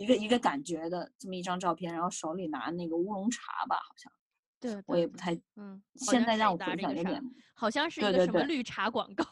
[0.00, 4.12] 一个一个感觉的这么一张照片，然后手里拿那个乌龙茶吧，好像。
[4.60, 4.80] 对。
[4.86, 5.82] 我也不太嗯。
[5.96, 7.20] 现在让我回想有点。
[7.56, 9.24] 好像是一个什么绿茶广告。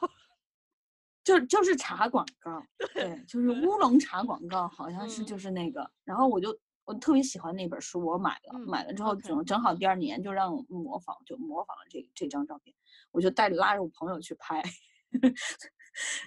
[1.22, 2.61] 就就是茶广告。
[2.92, 3.24] 对。
[3.28, 6.59] 就是乌龙茶广告，好像是就是那个，然后我就。
[6.85, 12.75] 我特别喜欢那本书，我买了，买了之后正正好第二年就让我模仿，就模仿了这这张照片，
[13.12, 14.61] 我就带着拉着我朋友去拍。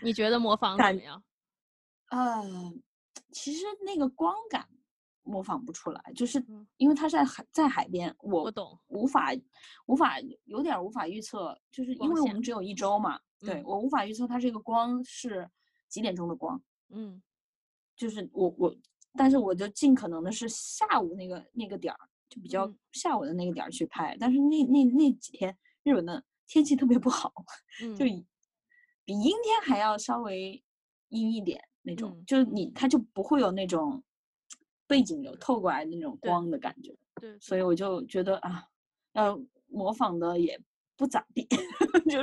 [0.02, 1.22] 你觉得模仿怎么样？
[2.10, 2.74] 呃，
[3.32, 4.66] 其实那个光感
[5.24, 6.42] 模仿不出来，就是
[6.78, 9.32] 因为它在海在海边，我懂，无法
[9.88, 10.16] 无法
[10.46, 15.50] 有点无法预测，就是因为我们只有一周嘛，对我无法预测它这个光是
[15.90, 17.22] 几点钟的光，嗯，
[17.98, 18.74] 就是我我。
[19.18, 22.00] 但是我就尽可能的是下午那个那个点儿，
[22.30, 24.16] 就比较下午的那个点儿去拍。
[24.20, 27.32] 但是那那那几天日本的天气特别不好，
[27.98, 28.06] 就
[29.04, 30.64] 比阴天还要稍微
[31.10, 34.04] 阴一点那种，就是你它就不会有那种
[34.88, 36.96] 背景有透过来的那种光的感觉。
[37.22, 38.68] 对，所以我就觉得啊，
[39.14, 40.60] 要模仿的也
[40.98, 41.48] 不咋地，
[42.10, 42.20] 就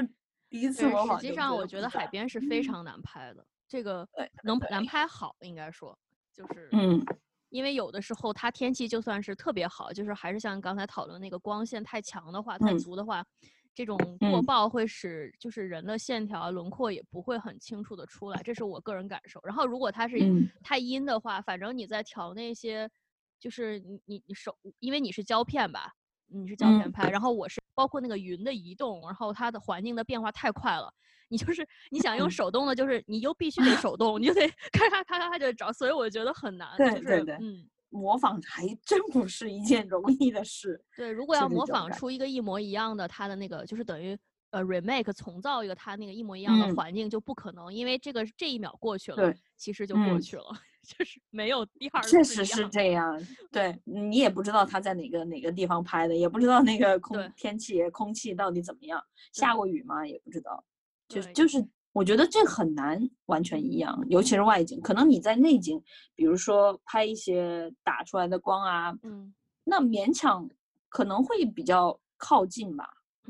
[0.50, 1.18] 第一次模仿。
[1.18, 4.06] 实际上，我觉得海边是非常难拍的，这个
[4.44, 5.98] 能难拍好，应该说。
[6.32, 7.04] 就是，嗯，
[7.50, 13.24] 因为有的时候它天气就算是特别好，就是还是像刚才讨论那个光线太强的话、太足的话，
[13.74, 19.40] 这种过曝会使就是人的线条轮廓也不会很清楚的出来，这是我个人感受。
[19.44, 20.16] 然后如果它是
[20.62, 22.90] 太阴的话，反正你在调那些，
[23.38, 25.92] 就是你你你手，因为你是胶片吧，
[26.28, 30.92] 你是胶片拍，然后我是包括那个云的移动，然后它的环境的变化太快了。
[31.32, 36.68] 你就是你想用手动的，就是你又必须得手动，你就得咔咔咔咔咔就找，所以我觉得很难。
[36.76, 40.84] 对对对，嗯，模仿还真不是一件容易的事。
[40.94, 44.14] 对，如果要模仿出一个一模一样的，他的那个就是等于
[44.50, 50.44] 呃 remake 重造一个他那个一模一样的环境就不可能，因为这个这一秒过去了，其实就过去了，
[50.84, 52.02] 就是没有第二。
[52.02, 53.18] 确实是这样，
[53.50, 60.06] 对你也不知道他在哪个哪个地方拍的，也不知道那个空天气空气到底怎么样，下过雨吗？
[60.06, 60.62] 也不知道。
[61.20, 64.80] 就就是，我觉得这很难完全一样，尤其是外景。
[64.80, 65.82] 可能你在内景，
[66.14, 70.48] 比如说拍一些打出来的光啊，嗯，那勉强
[70.88, 72.88] 可能会比较靠近吧，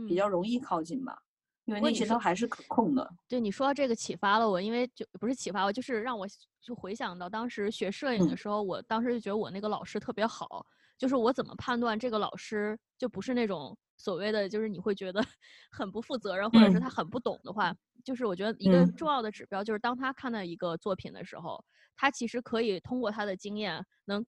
[0.08, 1.20] 比较容易靠近吧，
[1.64, 3.12] 因为那些都还是可控的。
[3.26, 6.26] 对你说这个启发了我，因为就不是启发我，就是让我
[6.60, 10.64] 就回想到当时学摄影的时候，我当时就觉得我那个老师特别好，
[10.96, 13.76] 就是我怎么判断这个老师就不是那种。
[14.02, 15.22] 所谓的就是你会觉得
[15.70, 17.72] 很不负责任，或者是他很不懂的话，
[18.04, 24.24] 就是我觉得一个重要的指标就是当他看到一个作品的时候，他其实可以通过他的经验，能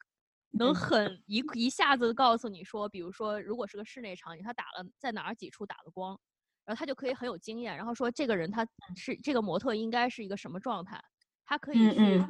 [0.52, 6.16] 能很一一下子告诉你说，比如说如果是个室内场景，他打了在哪儿几处打了光，
[6.64, 8.64] 然后他就可以很有经验，然后说这个人他
[8.96, 11.02] 是这个模特应该是一个什么状态，
[11.44, 12.24] 他可以去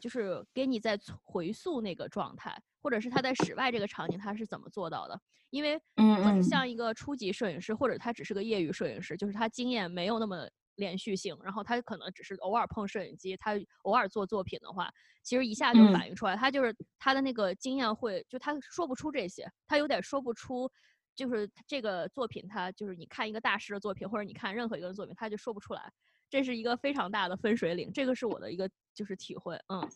[0.00, 2.60] 就是给你在回溯那个状态。
[2.82, 5.20] 或者是他在室外这个场景他是怎么做到的？
[5.50, 14.88] 因为嗯像一个初级摄影师，或者他只是个业余摄影师，就是他经验没有那么连续性，然后他可能只是偶尔碰摄影机，他偶尔做作品的话，
[15.24, 20.70] 其实一下就反映出来，他就是他的那个经验会就他说不出这些，他有点说不出，
[21.16, 25.90] 就是这个作品他就是你看一个大师的作品，或者你看任何一个人作品，他就说不出来，
[26.28, 29.88] 这是一个非常大的分水岭，这个是我的一个就是体会，嗯。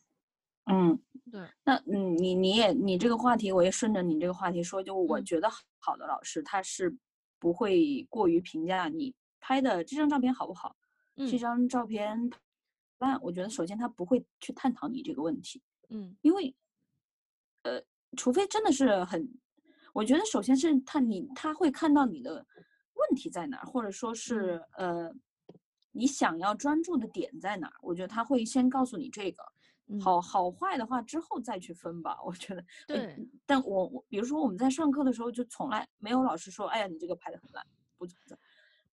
[0.66, 0.96] 嗯，
[1.32, 6.94] 对，那嗯，你你也你这个话题，我也顺着你这个话题说，就我觉得好的老师，他是
[7.40, 9.60] 不会过于评价你拍。
[9.60, 10.76] 的这张照片好不好？
[11.28, 12.30] 这张照片，
[12.98, 16.54] 那我觉得首先他不会去探讨你这个问题，嗯，因为，
[17.64, 17.82] 呃，
[18.16, 19.28] 除非真的是很，
[19.92, 22.46] 我觉得首先是他你他会看到你的
[22.94, 25.12] 问题在哪儿，或者说是呃，
[25.92, 29.42] 你想要专注的点在哪儿，我觉得他会先告诉你这个。
[30.00, 32.64] 好好坏的话之后再去分吧，我觉得。
[32.86, 33.16] 对。
[33.44, 37.66] 但我我比如说我们在上课的时候就从来没有老师说，哎呀你这个拍的很烂，
[37.98, 38.06] 不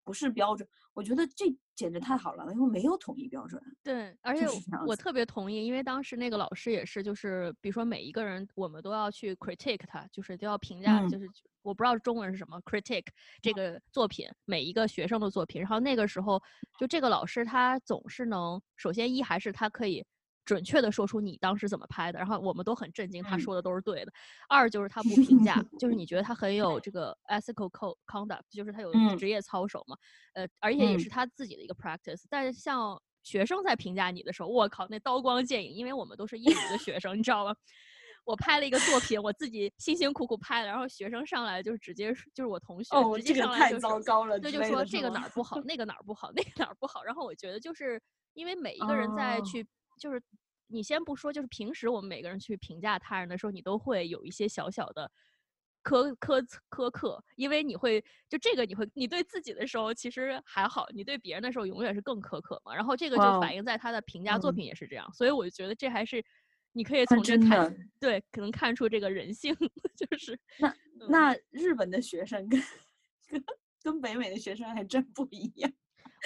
[0.05, 0.69] 不是标准。
[0.93, 3.61] 我觉得这简直太好了，因为没有统一标准。
[3.83, 4.47] 对，而且
[4.87, 11.29] 我特别同意，因为当时那个老师也是，就是比如说每一个人我们都要去 critique 他，就是都要评价，就是
[11.63, 13.07] 我不知道中文是什么 critique
[13.43, 15.61] 这个作品，每一个学生的作品。
[15.61, 16.41] 然后那个时候
[16.79, 20.05] 就这个老师他总是能，首先一还是他可以。
[20.45, 24.13] 准确的说出你当时怎么拍的，然后我们都很震惊，他说的都是对的。
[24.49, 27.71] 二就是他不评价，就是你觉得他很有这个 ethical
[28.07, 29.97] conduct，就是他有职业操守嘛。
[30.35, 32.25] 呃，而且也是他自己的一个 practice。
[32.29, 37.55] 但是像学生在评价你的时候，我靠，那刀光剑影，因为我们都是业余的学生，你知道吗？
[38.27, 43.81] 我拍了一个作品，我自己辛辛苦苦拍的，然后学生上来就是直接就是我同学直接上来就是，
[44.41, 47.03] 对，就说这个哪儿不好，那个哪儿不好，那个哪儿不好。
[47.03, 47.99] 然后我觉得就是
[48.35, 49.67] 因为每一个人在去。
[49.99, 50.23] 就是
[50.67, 55.11] 你先不说，就是平时我们每个人去评价他人的时候，你都会有一些小小的
[55.83, 62.75] 苛苛苛刻，因为你会就这个你会你对自己的时候其实还好，你对别人的时候永远是更苛刻嘛。
[62.75, 66.25] 然后这个就反映在他的评价作品也是这样，所以我就觉得这还是
[66.73, 69.55] 你可以从这看，对，可能看出这个人性
[69.95, 70.75] 就是那
[71.09, 72.61] 那日本的学生跟
[73.29, 73.45] 跟
[73.83, 75.71] 跟北美的学生还真不一样。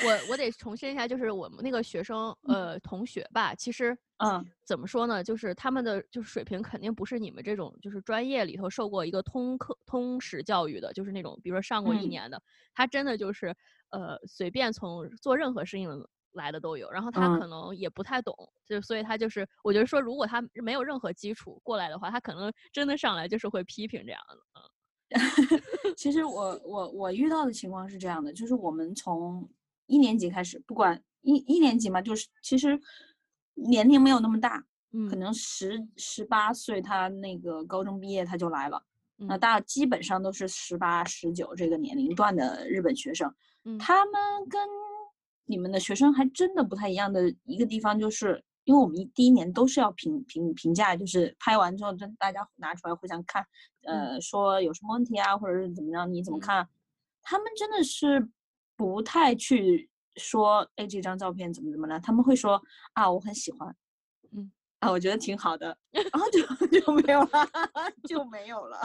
[0.05, 12.41] 我我得重申一下，就是我们那个学生，呃，同学吧，其实，嗯，怎么说呢，就是他们的就是水平肯定不是你们这种就是专业里头受过一个通课通识教育的，就是那种比如说上过一年的，
[12.75, 13.55] 他真的就是
[13.91, 15.91] 呃随便从做任何事情
[16.33, 18.35] 来的都有，然后他可能也不太懂，
[18.67, 24.63] 就所以他就是我觉得说，如果他没有任何基础过来的话，他可能真的上来就是会批评这样的，嗯。
[25.97, 29.49] 其实我我我遇到的情况是这样的，就是我们从。
[29.89, 32.81] 一年级开始，不管一一年级嘛，就是其实
[33.55, 38.81] 年龄没有那么大，嗯可能十十八岁，他那个高中毕业他就来了。
[39.17, 43.35] 那大基本上都是十八、十九这个年龄段的日本学生，
[43.79, 44.15] 他们
[44.49, 44.61] 跟
[45.47, 53.45] 你们的学生还真的不太一样的一个地方，就是因为我们一第一年都是要评评评价，就是拍完之后，真大家拿出来互相看，
[53.83, 56.69] 呃，说有什么问题啊，或者是怎么样，你怎么看？
[57.23, 58.29] 他们真的是。
[58.79, 61.99] 不太去说，哎，这张照片怎么怎么了？
[61.99, 62.63] 他们会说
[62.93, 63.75] 啊，我很喜欢，
[64.31, 66.41] 嗯，啊，我觉得挺好的， 然后就
[66.81, 67.49] 就没有了，
[68.09, 68.79] 就没有了。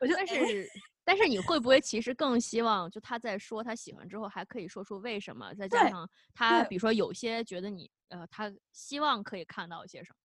[0.00, 0.68] 我觉得，但是，
[1.04, 5.54] 但是你会不会其实更希望，就他在说他喜欢之后，还可以说出为什么？
[5.56, 10.16] 再加上他，比如说有些觉得你，呃，他希望可以看到一些什么？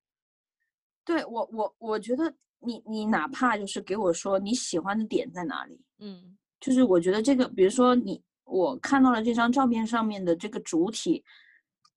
[1.04, 8.24] 对我，我我觉得你，你哪怕就是给我说你喜欢的点在哪里，嗯，就是我觉得这个，比如说你。
[8.46, 11.24] 我看到了这张照片上面的这个主体，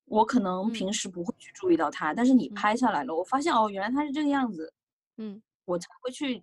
[0.04, 4.72] 我可能平时不会去注意到它，但是你拍下来了，我发现哦，原来它是这个样子，
[5.16, 6.42] 嗯，我才会去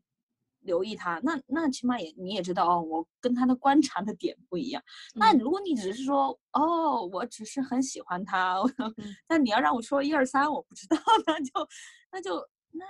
[0.60, 1.20] 留意它。
[1.24, 4.84] 那那起码也你也知道哦，我跟他的观察的点不一样。
[5.16, 8.62] 那如果你只是说哦，我只是很喜欢他，
[9.28, 11.52] 但你要让我说一二三，我不知道， 那就
[12.12, 12.86] 那就那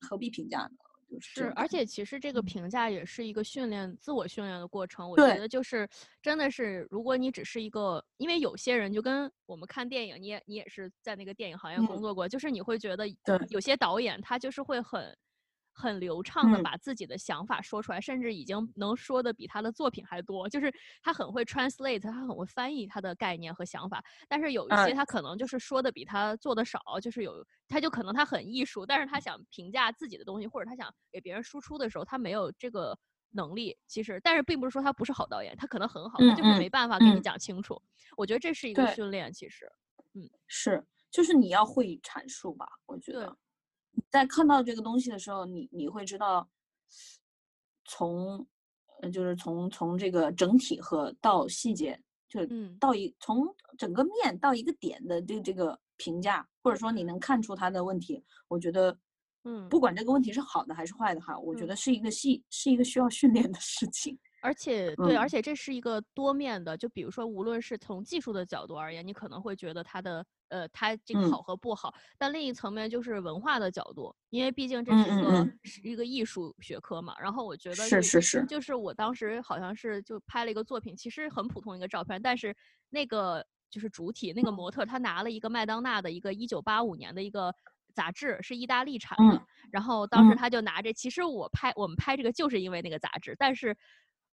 [0.00, 0.70] 何必评价呢？
[1.20, 5.08] 是，而且其实这个评价也是一个训练、自我训练的过程。
[5.08, 5.88] 我觉得就是，
[6.22, 13.06] 真的是，如果你只是一个，因为有些人就跟我们看电影，你也你也是在那个电影行业工作过，就是你会觉得，
[13.50, 15.16] 有些导演他就是会很。
[15.76, 20.48] 很流畅的把自己的想法说出来，甚至已经能说的比他的作品还多。
[20.48, 24.02] 就是他很会 translate，他很会翻译他的概念和想法。
[24.26, 32.98] 但是有一些他可能就是说的比他做的少，就是有他就可能他很艺术，但是他想评价自己的东西或者他想给别人输出的时候，他没有这个
[33.32, 33.76] 能力。
[33.86, 37.80] 其实，但是并不是说他不是好导演，他可能很好，他就是没办法给你讲清楚。
[38.16, 39.70] 我觉得这是一个训练，其实，
[40.14, 43.36] 嗯，是，就是你要会阐述吧，我觉得。
[44.08, 46.48] 在看到这个东西的时候，你你会知道，
[47.84, 48.46] 从，
[49.00, 52.40] 呃，就是从从这个整体和到细节，就
[52.78, 58.96] 到一从整个面到一个点的这这个评价，或者说你能看出他的问题，我觉得，
[59.44, 64.18] 嗯，不管这个问题是好的还是坏的哈，我觉得是一个细是一个需要训练的事情。
[64.42, 77.14] 而且对，而且这是一个多面的，就比如说，无论是从技术的角度而言，你可能会觉得它的呃，它这个好和不好，但另一层面就是文化的角度，因为毕竟这是一个是一个艺术学科嘛。
[77.20, 82.54] 然后我觉得是是是，就是我当时好像是就拍了一个作品，其实很普通一个照片，但是
[82.90, 87.54] 那个就是主体那个模特，他拿了一个麦当娜的一个一九八五年的一个
[87.92, 89.42] 杂志，是意大利产的。
[89.70, 93.76] 然后当时他就拿着，其实我拍我们拍这个就是因为那个杂志，但是。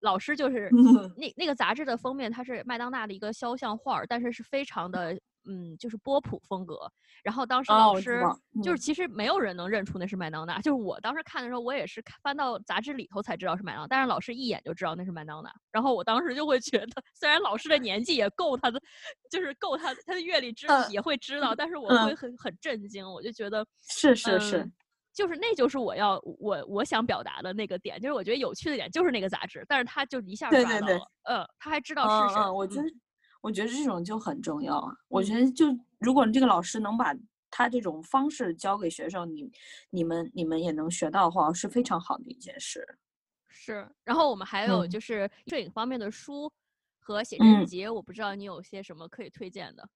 [0.01, 0.70] 老师就是
[1.18, 6.79] 那那个杂志的封面，它是麦当娜的一个肖像画，但是是非常的嗯，就是波普风格。
[7.23, 8.23] 然后当时老师
[8.63, 15.51] 就是其实没有人能认出那是麦当娜，就是我当时看的时候，我也是翻到杂志里头才知道是麦当娜，但是老师一眼就知道那是麦当娜。
[15.71, 18.81] 然后我当时就会觉得，虽然老师的年纪也够他的，
[19.29, 24.71] 就是够他他的阅历知也会知道，但是我会很很震惊，我就觉得是是是。
[25.11, 32.49] 就是那就是我要我我想表达的那个点，就是我觉得有趣的点就是那个杂志，但是他就一下抓到了，嗯，他还知道是谁。
[32.49, 32.87] 我觉得
[33.41, 34.93] 我觉得这种就很重要啊。
[35.07, 35.65] 我觉得就
[35.99, 37.15] 如果这个老师能把
[37.51, 39.49] 他这种方式教给学生，你
[39.89, 42.85] 你们你们也能学到的话，是非常好的一件事。
[43.47, 43.87] 是。
[44.03, 46.51] 然后我们还有就是摄影方面的书
[46.99, 49.89] 和写真集，我不知道你有些什么可以推荐的。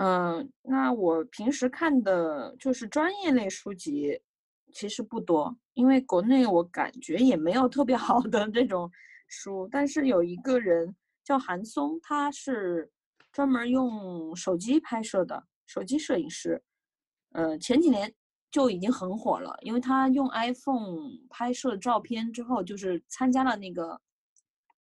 [0.00, 4.20] 嗯，那我平时看的就是专业类书籍，
[4.72, 8.88] 其实不多，因为国内我感觉也没有特别好的这种
[9.26, 9.68] 书。
[9.70, 10.94] 但是有一个人
[11.28, 12.90] 叫韩松，他是
[13.30, 16.62] 专门用手机拍摄的手机摄影师，
[17.32, 18.10] 呃，前几年
[18.50, 24.00] 就已经很火了，因为他用 iPhone 拍摄照片之后，就是参加了那个，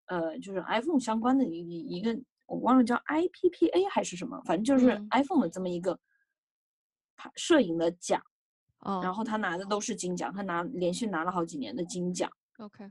[0.04, 2.14] 呃，就是 iPhone 相关的一一个。
[2.44, 5.98] 我忘了叫 IPPA 还是什么，反正就是 iPhone 的这么一个
[7.16, 8.22] 拍摄影的奖，
[8.80, 12.30] 哦，然后他拿的都是金奖，他拿连续拿了好几年的金奖。
[12.58, 12.84] OK，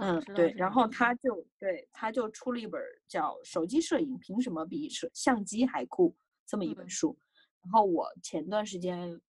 [0.00, 6.10] 嗯，对，然后他就对他就出了一本叫《手机摄影凭什么比摄相机还酷》
[6.46, 7.16] 这么一本书，
[7.62, 9.20] 然后我前段时间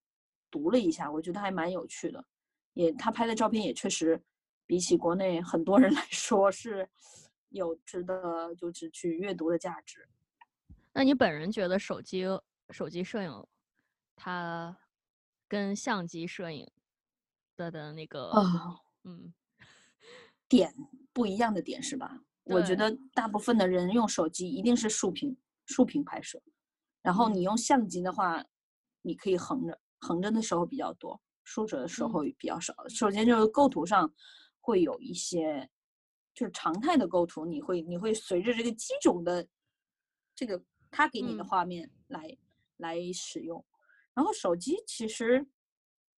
[0.49, 2.25] 读了一下，我觉得还蛮有趣的，
[2.73, 4.21] 也他拍的照片也确实
[4.65, 6.89] 比起国内很多人来说是。
[7.49, 10.05] 有值得就是去阅读的价值。
[10.91, 12.25] 那你本人觉得手机
[12.69, 13.47] 手机摄影，
[14.13, 14.77] 它
[15.47, 16.69] 跟相机摄影
[17.55, 18.29] 的的那个
[19.05, 19.33] 嗯
[20.47, 20.73] 点
[21.13, 22.21] 不一样的点是吧？
[22.43, 25.35] 我觉得大部分的人用手机一定是竖屏
[25.65, 26.41] 竖屏拍摄，
[27.01, 28.45] 然后你用相机的话，
[29.01, 32.75] 你可以横着横着的时候比较多，竖着的时候比较少。
[32.89, 34.13] 首先就是构图上
[34.59, 35.69] 会有一些。
[36.37, 39.47] 就是常态的构图，你会你会随着这个机种的
[40.35, 42.37] 这个它给你的画面来
[42.75, 43.65] 来使用。
[44.13, 45.47] 然后手机其实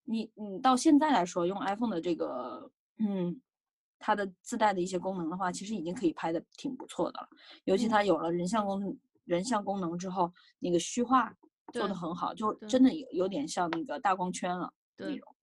[0.06, 3.40] 你你到现在来说用 iPhone 的这个嗯
[4.00, 7.30] 它的自带的一些功能的话，其实已经可以拍的挺不错的了。
[7.66, 11.34] 尤其它有了人像功人像功能之后，那个虚化
[11.74, 15.36] 做的很好，就真的有有点像那个大光圈了那种。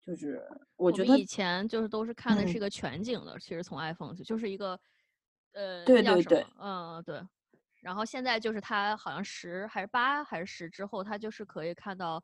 [0.00, 0.42] 就是
[0.76, 4.78] 我觉得以前就是都是看的是一个全景的，其实从 iPhone 就就是一个，
[5.52, 7.20] 呃，对对对，嗯对，
[7.82, 12.22] 然后现在就是它好像十还是八还是十之后，它就是可以看到，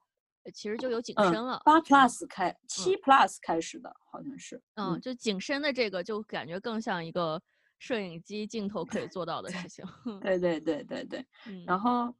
[0.52, 1.60] 其实就有景深了。
[1.64, 7.40] 八 Plus 开，七 Plus 开始的好像是，嗯，就景深的这个就感觉更像一个
[7.78, 9.84] 摄影机镜头可以做到的事情。
[10.20, 11.26] 对对对对对，
[11.66, 12.14] 然后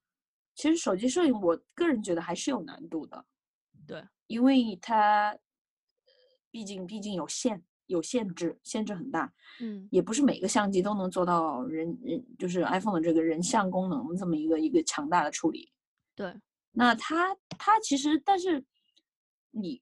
[0.54, 3.24] 其实手机摄影，我个人觉得还是有难度的，
[3.86, 5.36] 对，因为它。
[6.50, 9.28] 毕竟，毕竟有限，有限制，限制很大。
[9.60, 15.72] 嗯，也不是每个相机都能做到人人，就是 iPhone 的这个人像功能这么一个一个强大的处理。
[16.14, 16.32] 对，
[16.74, 18.64] 那他他其实，但是
[19.50, 19.80] 你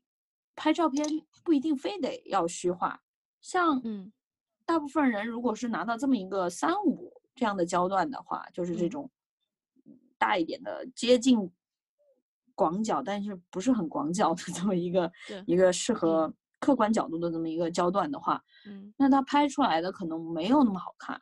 [0.54, 1.04] 拍照片
[1.42, 3.02] 不一定非得要虚化。
[3.40, 4.12] 像嗯，
[4.64, 9.10] 大部分人如果是拿到这么一个三五这样的焦段的话，就是这种
[10.16, 11.50] 大一点的接近
[12.54, 15.10] 广角，但是不是很广角的 这么一个
[15.46, 16.32] 一个适合。
[16.60, 21.20] 客观角度的这么一个焦段的话，嗯，那他拍出来的可能没有那么好看，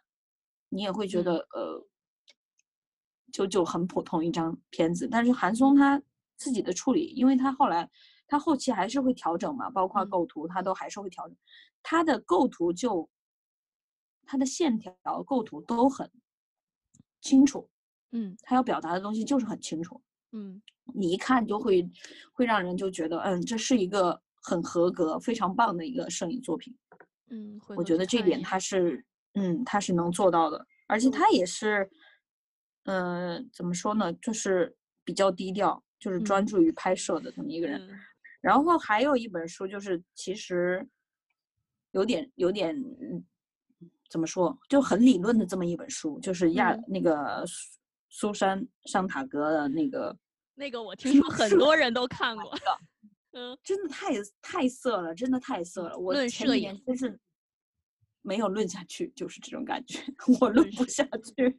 [0.68, 1.82] 你也会觉得呃，
[3.32, 5.08] 就就很普通一张片子。
[5.10, 6.00] 但是韩松他
[6.36, 7.88] 自己的处理，因为他后来
[8.26, 11.36] 他后期还是会调整嘛，包括构图他都还是会调整，
[11.82, 13.08] 他的构图就
[14.24, 14.94] 他的线条
[15.26, 16.10] 构图都很
[17.20, 17.68] 清楚，
[18.12, 20.00] 嗯，他要表达的东西就是很清楚，
[20.32, 20.60] 嗯，
[20.94, 21.88] 你一看就会
[22.32, 24.20] 会让人就觉得嗯，这是一个。
[24.42, 26.74] 很合格，非常棒的一个摄影作品。
[27.28, 28.58] 嗯，我觉得这点他。
[28.58, 29.04] 是，
[29.34, 31.86] 嗯，他是能做到的，而且他也是，
[32.90, 37.80] 嗯，怎么说呢，就是比较低调，就是专注于拍摄的这么一个人。
[38.40, 40.84] 然后还有一本书，就是其实
[41.92, 42.74] 有点有点
[44.10, 47.78] 怎么说，就很理论的这么一本书，就是亚那个苏
[48.08, 50.16] 苏珊桑塔格的那个。
[50.54, 52.52] 那个我听说很多人都看过。
[53.32, 54.08] 嗯，真的太
[54.42, 55.96] 太色了，真的太色了。
[55.96, 57.16] 我摄影真是
[58.22, 60.00] 没有论下去，就是这种感觉，
[60.40, 61.56] 我论不下去。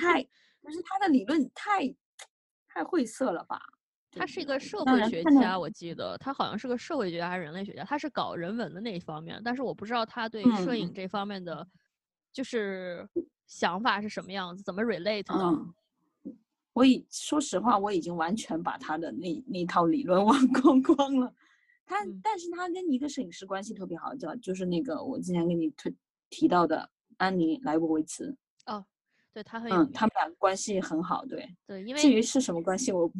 [0.00, 0.26] 太，
[0.64, 1.94] 就是他的理论太
[2.66, 3.60] 太晦涩了吧？
[4.16, 11.66] 他是一个社会学家，我记得他好像是个社会学家还是人类学家，他是搞人文的那一方面，但是我不知道他对摄影这方面的
[12.32, 13.06] 就是
[13.46, 16.32] 想法是什么样子，怎么 relate 的。
[16.72, 21.34] 我已说实话，我已经完全把他的那那套理论 忘光光了。
[21.84, 25.94] 他，但是他跟一个摄影师关系特别好，叫就是那个我之前给你推
[26.30, 26.88] 提到的
[27.18, 28.36] 安妮莱博维茨。
[28.66, 28.84] 哦。
[29.34, 33.10] 对他很嗯，他们俩关系很好，对对，因为至于是什么关系，我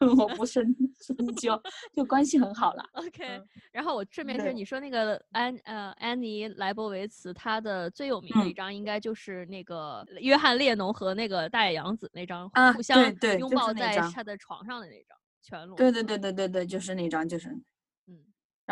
[0.18, 0.62] 我不深
[1.00, 1.58] 深究，
[1.94, 2.84] 就关系很好了。
[2.92, 3.40] OK，
[3.72, 13.02] 然后我顺便是你说那个安呃安妮莱博维茨，她的最有名的一张应该就是那个约翰列侬和那个大野洋子那张互相
[13.38, 15.76] 拥抱在他的床上的那张全裸。
[15.76, 17.64] 对对对对对对，就是那张，就是嗯。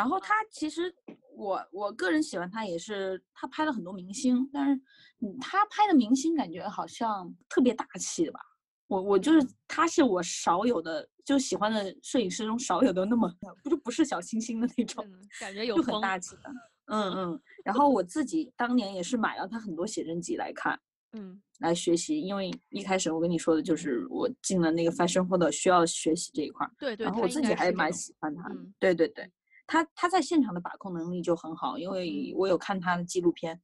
[0.01, 0.95] 然后他其实。
[1.37, 4.75] 我我个人喜欢他，也是他拍了很多明星，但是，
[5.23, 8.41] 嗯，他拍的明星感觉好像特别大气的吧？
[8.89, 13.27] 我我就是他是我少有的就喜欢的摄影师中少有的那么
[13.63, 15.03] 不就不是小清新的那种，
[15.41, 16.53] 感觉有就很大气的。
[16.89, 17.43] 嗯嗯。
[17.65, 20.79] 然后我自己当年也是买了他很多写真集来看，
[21.17, 27.07] 嗯，来学习，因为一开始我跟你说的就是我进了那个 fashion 或者需要学习这一块，对对。
[27.07, 29.33] 然后我自己还蛮喜欢他，对对对。
[29.71, 33.63] 他他在现场的把控能力就很好，因为我有看他的纪录片，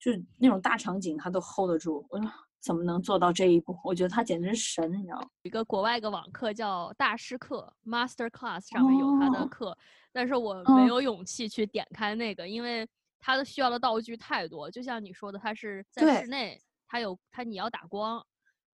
[0.00, 2.06] 就是那种大场景他都 hold 得住。
[2.08, 2.26] 我说
[2.58, 3.78] 怎么能做到这一步？
[3.84, 5.28] 我觉得他简直是神，你知道吗？
[5.42, 9.76] 一个国外一个网课叫大师课 （Master Class） 上面有他的课，
[10.10, 14.70] 但是我没有勇气去点开那个，因为他的需要的道具太多。
[14.70, 16.58] 就像你说的，他是在室内，
[16.88, 18.24] 他有他你要打光，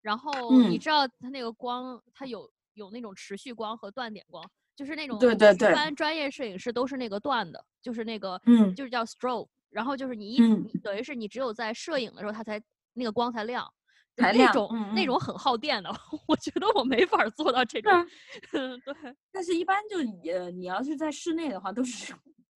[0.01, 4.49] 然后你知道他那个光，他有有那种持续光和断点光。
[4.75, 10.39] 就是那种对对对，一般专业摄影师都是那个断的，就是那个嗯，就是叫 strobe，然后就是你一
[10.79, 12.61] 等于是你只有在摄影的时候它才
[12.95, 13.71] 那个光才亮，
[14.17, 15.91] 那种那种很耗电的，
[16.29, 17.93] 我觉得我没法做到这种，
[18.53, 18.95] 嗯对。
[19.31, 19.99] 但是一般就
[20.33, 22.15] 呃你要是在室内的话，都是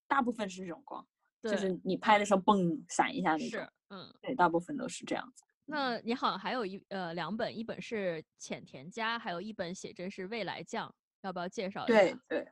[0.09, 1.07] 大部分是这种光，
[1.43, 1.79] 就是。
[1.85, 5.45] 你拍的时候嘣闪一下那种，是嗯，对，大部分都是这样子。
[5.69, 10.95] 那你好像还有一呃两本，一本是浅田家，还有一本写真是未来酱。
[11.27, 11.95] 要不要介绍一下？
[11.95, 12.49] 对对，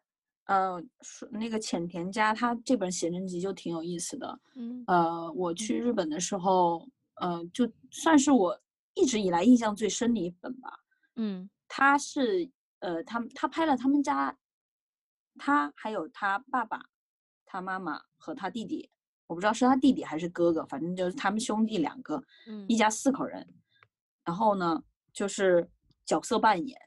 [0.47, 0.83] 呃，
[1.31, 4.41] 那个浅田家他这本写真集就挺有意思的。
[4.57, 8.61] 嗯，呃，我去日本的时候，呃，就算是我
[8.95, 10.71] 一直以来印象最深的一本吧。
[11.17, 12.51] 嗯，他是
[12.81, 14.37] 呃，他他拍了他们家，
[15.39, 16.85] 他还有他爸爸、
[17.47, 18.91] 他妈妈和他弟弟，
[19.29, 22.23] 我不知道是他弟弟还是哥哥，反正就是他们兄弟两个，
[22.69, 23.49] 一家四口人。
[24.25, 25.71] 然后呢，就是
[26.05, 26.79] 角色扮演。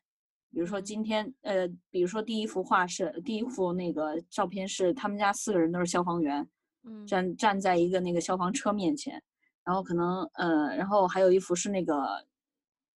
[0.50, 6.48] 比如说今天，呃，比如说第一幅画是第一幅那个照片是他们家四个人都是消防员，
[6.84, 9.22] 嗯，站站在一个那个消防车面前，
[9.64, 12.26] 然后可能呃，然后还有一幅是那个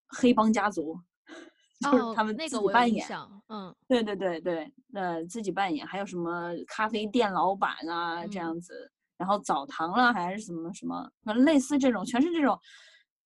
[0.08, 0.97] 黑帮家族，
[1.82, 3.08] 就是他们自己扮演，
[3.49, 12.58] 嗯，对对对对，呃，自己扮演，还有什么咖啡店老板啊这样子，然后澡堂了还是什么什么，反正类似这种，全是这种，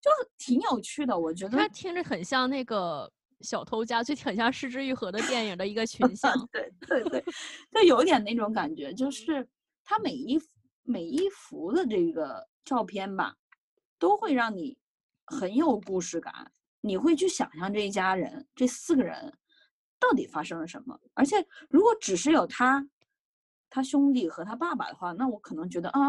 [0.01, 1.59] 就是挺有趣的，我觉得。
[1.59, 3.13] 它听着很像那个。
[3.45, 7.25] 小偷家就挺像失之愈合的电影的一个 群像，对对对，
[7.73, 9.47] 就有点那种感觉，就是
[9.85, 10.41] 他每一
[10.83, 13.37] 每一幅的这个照片吧，
[13.99, 14.77] 都会让你
[15.27, 19.33] 很有故事感，你会去想象这一家人这四个人
[20.01, 20.99] 到底发生了什么。
[21.15, 22.87] 而且如果只是有他
[23.71, 26.01] 他兄弟和他爸爸的话，那我可能觉得啊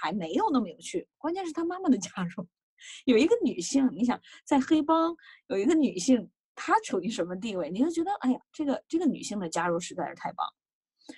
[0.00, 1.06] 还没有那么有趣。
[1.18, 2.46] 关键是他妈妈的加入，
[3.06, 5.14] 有一个女性，你想在黑帮
[5.48, 6.30] 有一个女性。
[6.58, 7.70] 她处于什么地位？
[7.70, 10.46] 你就觉得，哎呀，这个这个女性的加入实在是太棒。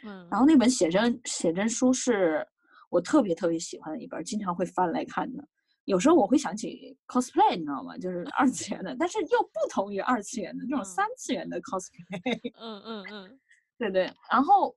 [0.05, 2.47] 嗯，然后那本写真写真书是
[2.91, 5.43] 我特别特别喜欢的一本，经常会翻来看的。
[5.87, 7.99] 有时候我会想起 cosplay，你知道吗？
[7.99, 12.53] 就是二次元的，但是又不同于二次元的这种三次元的 cosplay。
[12.61, 13.41] 嗯嗯嗯，
[13.79, 14.13] 对对。
[14.31, 14.77] 然后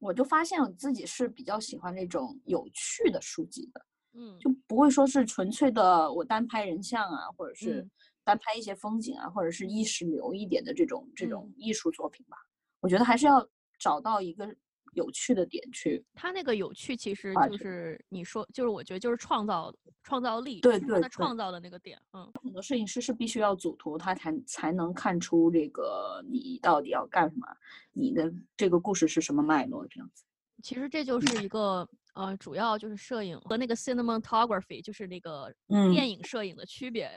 [0.00, 3.80] 我就发现我自己是比较喜欢那种有趣的书籍的，
[4.14, 7.86] 嗯，就不会说是纯粹的我单拍人像啊，或者是。
[8.28, 12.36] 单拍一些风景啊，或者是意识流一点的这种这种艺术作品吧，
[12.80, 13.48] 我觉得还是要
[13.78, 14.54] 找到一个
[14.92, 16.04] 有趣的点去。
[16.12, 21.98] 他那个有趣其实就是你说，就是我觉得就是创造创造力，对对，他创造的那个点。
[22.12, 27.46] 嗯，很多摄影师是必须要组图，他才才能看出这个你到底要干什么，
[27.94, 30.22] 你的这个故事是什么脉络这样子。
[30.62, 31.88] 其实这就是一个。
[32.14, 35.54] 呃，主要就是摄影和那个 cinematography，就是那个
[35.92, 37.08] 电影摄影的区别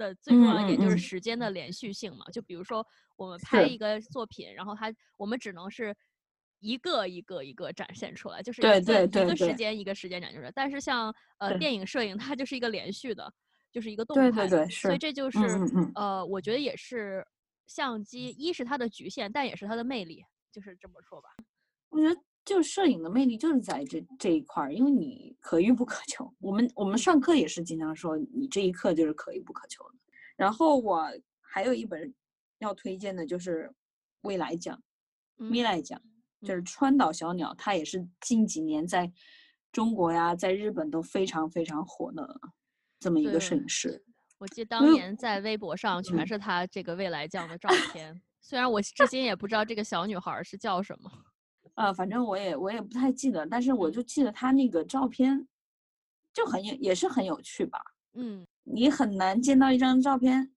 [0.00, 2.24] 的最重要一点就是时间的连续性嘛。
[2.32, 2.84] 就比如说
[3.16, 5.94] 我们拍一个作品，然后它我们只能是
[6.58, 10.50] 一个一个一个展现出来，就是对对对，一个时间一个时间展现出来。
[10.52, 13.32] 但是像呃电影摄影，它就是一个连续的，
[13.70, 14.30] 就是一个动态。
[14.30, 15.38] 对对对，所以这就是
[15.94, 17.24] 呃，我觉得也是
[17.66, 21.28] 相机，一是它的局限，但也是它的魅力，就是这么说吧。
[21.90, 22.20] 我觉得。
[22.44, 26.32] 就摄影的魅力就是在这这一块儿，因为你可遇不可求。
[26.40, 29.94] 我们我们上课也是经常说，你这一刻就是可遇不可求的。
[30.36, 31.06] 然后我
[31.40, 32.12] 还有一本
[32.58, 33.72] 要推荐的，就是
[34.22, 34.82] 未来奖，
[35.36, 36.00] 未来奖
[36.42, 39.12] 就是川岛小鸟，它也是近几年在
[39.70, 42.40] 中国呀，在日本都非常非常火的
[42.98, 44.02] 这么一个摄影师。
[44.38, 51.10] 我记得当年在微博上全是他这个未来奖的照片，虽然我至今也不知道这个小女孩是叫什么。
[51.80, 55.48] 呃，反正我也我也不太记得，但是我就记得他那个照片，
[56.30, 57.80] 就很有也是很有趣吧。
[58.12, 60.52] 嗯，你很难见到一张照片，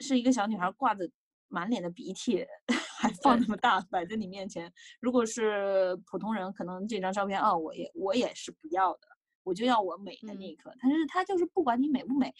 [0.00, 1.06] 是一个小女孩挂着
[1.48, 2.46] 满脸的鼻涕，
[2.98, 4.72] 还放那么大摆在你面前。
[5.00, 9.00] 如果是普通人，可能这张照片哦，我也我也是不要的，
[9.42, 10.74] 我就要我美的那一刻。
[10.80, 12.34] 但是他就是不管你美不美，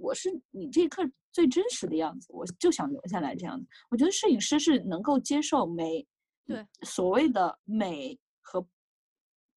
[0.00, 3.66] 我是你这一刻最真实的样子，我就想留下来这样子。
[3.90, 6.06] 我觉得摄影师是能够接受美。
[6.44, 8.66] 对，所谓的美和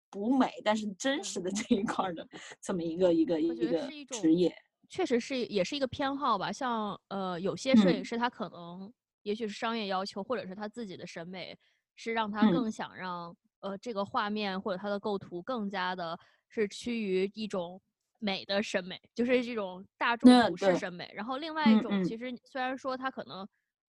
[0.09, 2.27] 不美，但是真实的这一块的
[2.61, 4.55] 这么一个一个一个职业，
[4.87, 6.51] 确实是也是一个偏好吧。
[6.51, 11.57] 像呃，有些摄影师他可能也许是商业要求，或者是他自己的审美
[11.95, 16.17] 是让他更想让呃这个画面或者他的构图更加的
[16.47, 17.81] 是趋于一种
[18.19, 21.11] 美的审美，就是这种大众普世审美。
[21.15, 23.45] 然后另外一种其实虽然说他可能。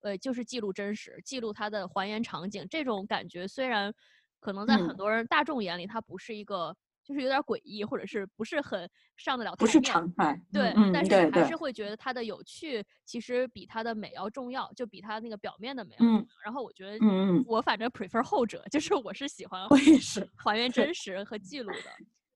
[0.06, 3.92] 呃，就是记录真实，记录它的还原场景，这种感觉虽然
[4.38, 15.96] 可能在很多人大众眼里，它不是一个，就是有点诡异，或者是不是很上得了台面，不是常态，对，但是还是会觉得它的有趣，其实比它的美要重要，就比它那个表面的美。
[15.98, 19.68] 嗯，然后我觉得，嗯嗯，我反正 prefer 后者，就是我是喜欢，
[20.00, 21.90] 是还原真实和记录的。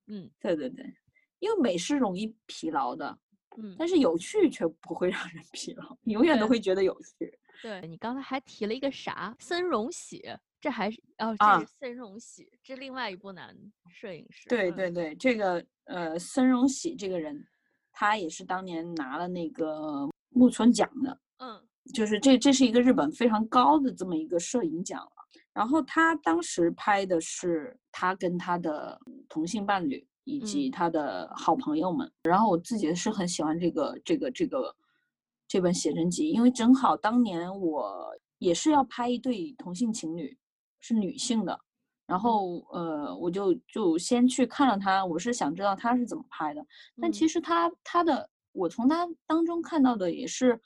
[0.09, 0.85] 嗯，对对对，
[1.39, 3.17] 因为美是容易疲劳的，
[3.63, 7.39] 嗯，但是有趣却不会 让人疲劳，你永远都会觉得有趣。
[7.63, 9.37] 对你刚才还提了一个啥？
[9.39, 10.25] 森荣喜，
[10.61, 13.55] 这还是哦，这是森荣喜，这另外一部男
[13.89, 14.49] 摄影师。
[14.49, 17.47] 对对对，这个呃，森荣喜这个人，
[17.93, 21.21] 他也是当年拿了那个木村奖的。
[21.39, 25.13] 嗯，就是这这是一个日本非常高的这么一个摄影奖了。
[25.53, 28.99] 然后他当时拍的是他跟他的
[29.29, 32.11] 同性伴侣以及他的好朋友们。
[32.23, 34.75] 然后我自己是很喜欢这个这个这个。
[35.51, 40.39] 这本写真集，因为正好当年我也是要拍一对同性情侣，
[40.79, 41.61] 是女性的，
[42.07, 46.65] 然后呃，我就就先去看了他，我是想知道他是怎么拍的。
[47.03, 50.57] 但其实他他的，我从他当中看到的也是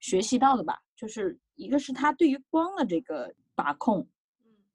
[0.00, 4.06] 学习到的吧，就是一个是他对于光的这个把控，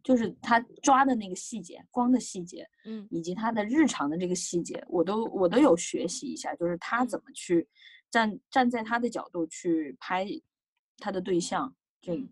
[0.01, 7.67] 就是他抓的那个细节，光的细节，嗯，以及他的日常的这个细节，我都我都有学习一下，就是他怎么去。
[8.11, 10.25] 站站在他的角度去拍
[10.97, 12.27] 他的对象，这，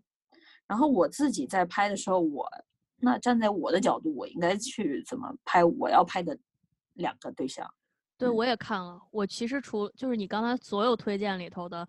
[0.66, 2.46] 然后我自己在拍的时候，我
[2.96, 6.36] 那站在我的角度，我应该去怎么拍我要拍的
[6.94, 7.68] 两个对象？
[8.16, 9.00] 对，我也看了。
[9.12, 11.88] 我其实除就是你刚才所有推荐里头的，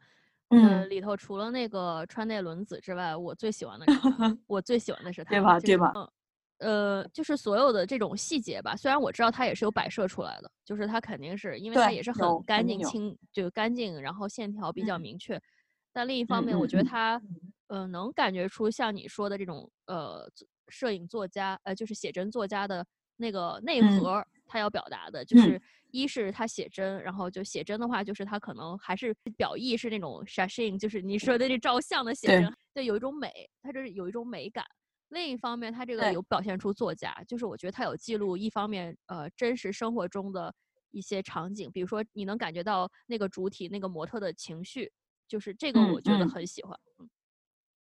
[0.50, 3.86] 嗯，里头除了那个川内伦子之外，我最喜欢的，
[4.46, 5.60] 我最喜欢的是他，对吧？
[5.60, 5.92] 对吧？
[6.60, 15.42] 呃，就是所有的这种细节吧，虽然我知道它也是有摆设出来的，就是它肯定是因为它也是很干净清，就干净，然后线条比较明确。
[15.94, 17.22] 但另一方面，我觉得它，
[17.68, 20.30] 呃，能感觉出像你说的这种，呃，
[20.68, 22.86] 摄影作家，呃，就是写真作家的
[23.16, 33.32] 那个内核，他要表达的就是，一是他写真，然后就写真的话，就是他可能还是表意是那种 shashing，就是你说的这照相的写真，对，有一种美，
[33.64, 34.66] 它这是有一种美感。
[35.10, 40.54] 另一方面，他这个有表现出作家，就是我觉得他有记录一方面，呃，真实生活中的
[40.92, 44.92] 一些场景，比如说你能感觉到那个主体那个模特的情绪，
[45.28, 46.80] 就是这个我觉得很喜欢。
[47.00, 47.10] 嗯，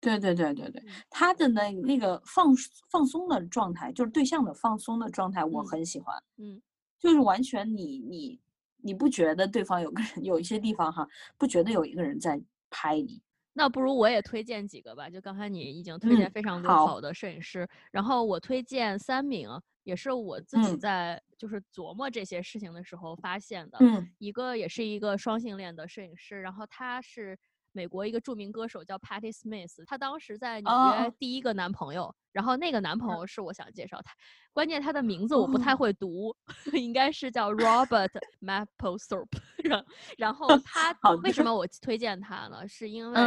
[0.00, 2.54] 对对对对对，他的那那个放
[2.90, 6.16] 放松的状态，就是对象的放松的状态，我很喜欢。
[6.38, 6.62] 嗯，
[6.98, 8.40] 就是完全你你
[8.78, 11.06] 你不觉得对方有个人有一些地方哈，
[11.36, 13.20] 不觉得有一个人在拍你。
[13.52, 15.08] 那不如我也推荐几个吧。
[15.10, 19.48] 就刚才你已经推荐非常多好的摄影师，然后我推荐三名，
[19.84, 23.78] 也是我自己在就是琢磨这些事情的时候发现的。
[23.80, 27.36] 嗯，一个也是一个双性恋的摄影师，然后他是
[27.72, 34.12] 美国一个著名歌手叫 Patti Smith，她当时在纽约第一个男朋友，然后那个男朋友是我想介绍他，
[34.52, 36.34] 关键他的名字我不太会读，
[36.72, 38.10] 应该是叫 Robert
[38.40, 39.38] Mapplethorpe。
[40.18, 40.92] 然后 他
[41.22, 42.66] 为什么我推荐他呢？
[42.68, 43.20] 是因为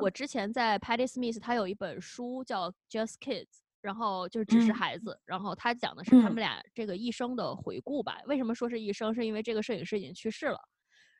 [0.00, 3.46] 我之前在 Patti Smith，他有一本书叫 Just Kids。
[3.82, 8.18] 然后就是只是孩子，然后他讲的是他们俩这个一生的回顾吧。
[8.26, 9.14] 为什么说是一生？
[9.14, 10.60] 是因为这个摄影师已经去世了。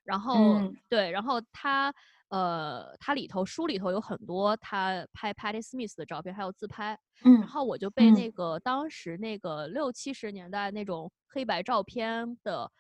[0.05, 1.91] 然后对，然后他
[2.31, 6.99] 呃，他里头书里头有很多他拍 Patty Smith 的照片，还有自拍。
[7.25, 7.35] 嗯。
[7.41, 12.71] 然后我就被那个当时那个六七十年代那种黑白照片的。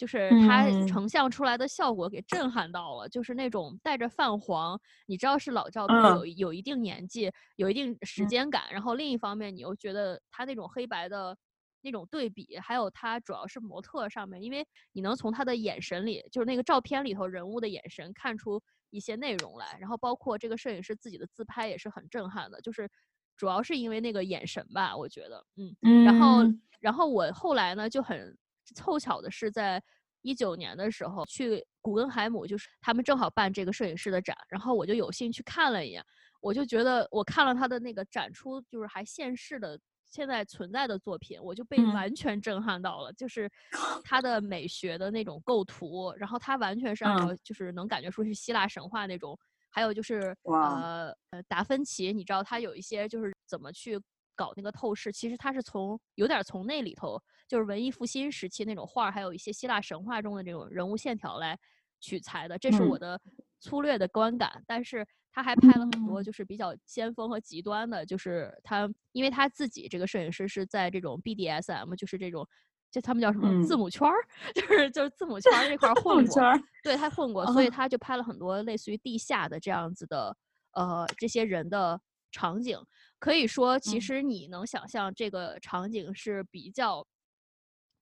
[0.00, 8.62] 就是它成像出来的效果给震撼到了，就是那种带着泛黄，你知道是老照片，有有一定年纪，有一定时间感。
[8.72, 11.36] 然后另一方面，你又觉得它那种黑白的
[11.82, 19.76] 那种对比，还有他主要是模特上面，因为你能从他的眼神里，就是那个照片里头人物的眼神看出一些内容来。
[19.80, 22.88] 然后包括这个摄影师自己的自拍也是很震撼的，就是
[23.36, 26.04] 主要是因为那个眼神吧，我觉得，嗯。
[26.04, 26.42] 然后，
[26.80, 28.36] 然后我后来呢就很。
[28.72, 29.82] 凑巧的是，在
[30.22, 36.00] 一九年的时候去古根海姆，就是他们正好办这个摄影师的展，然后我就有幸去看了一眼，
[36.40, 39.76] 我就觉得我看了他的那个展出，就是还现世的
[40.10, 43.50] 现在存在的作品，我就被完全震撼到了，就是
[44.04, 49.38] 他的美学的那种构图，然后他完全是按照就是能感觉出是希腊神话那种，
[49.70, 53.98] 还有就是呃呃达芬奇，你知道他有一些就是怎么去
[54.34, 57.20] 搞那个透视，其实他是从有点从那里头。
[57.48, 61.58] 就是文艺复兴时期那种画，还有一些希腊神话中的这种人物线条来
[61.98, 63.20] 取材的，这是我的
[63.58, 64.62] 粗略的观感。
[64.68, 72.46] 但是他还拍了很多，就是比较先锋和极端的，就是他，因为他自己这个摄影师是在这种 BDSM，就是这种，
[72.90, 74.14] 就他们叫什么字母圈儿，
[74.54, 76.42] 就是就是字母圈这块 混过，
[76.82, 80.36] 对他混过，所以他就拍了很多类似于地下的这样子的，
[80.72, 82.00] 呃，这些人的
[82.30, 82.78] 场景。
[83.18, 87.06] 可以说，其实你能想象这个场景是比较。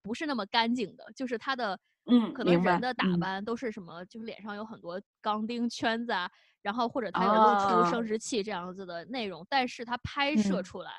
[0.01, 6.31] 不是那么干净的，就是他的，嗯，可能人的打扮都是什么，就是脸上有很多钢钉圈子啊，
[6.63, 10.91] 然后或者他有露出生殖器这样子的内容，但是他拍摄出来，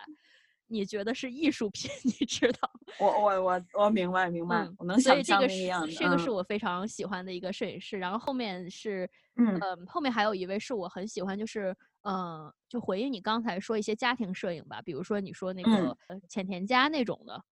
[0.67, 2.71] 你觉得是艺术品， 你知道？
[2.99, 15.95] 我我我我明白明白，我能想象那样这个是我非常喜欢的一个摄影师，然后后面是，嗯，后面还有一位是我很喜欢，就是，嗯，就回应你刚才说一些家庭摄影吧，比如说你说那个
[16.27, 17.43] 浅田家那种的。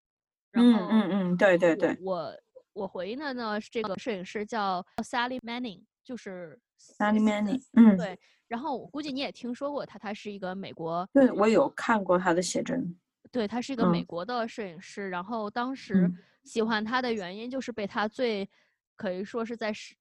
[0.54, 2.34] 嗯嗯嗯，对对对，我
[2.74, 8.20] 我回应的呢是这个摄影师叫 Sally Manning，就是 Sally Manning，嗯，对。
[8.48, 12.98] 然后我估计你也听说过他，他是一个美国，对我有看过他的写真，
[13.32, 15.10] 对他是一个美国的摄影师。
[15.10, 16.10] 然后当时
[16.44, 18.50] 喜欢他的原因就是被他最
[18.96, 19.96] 可以说是在世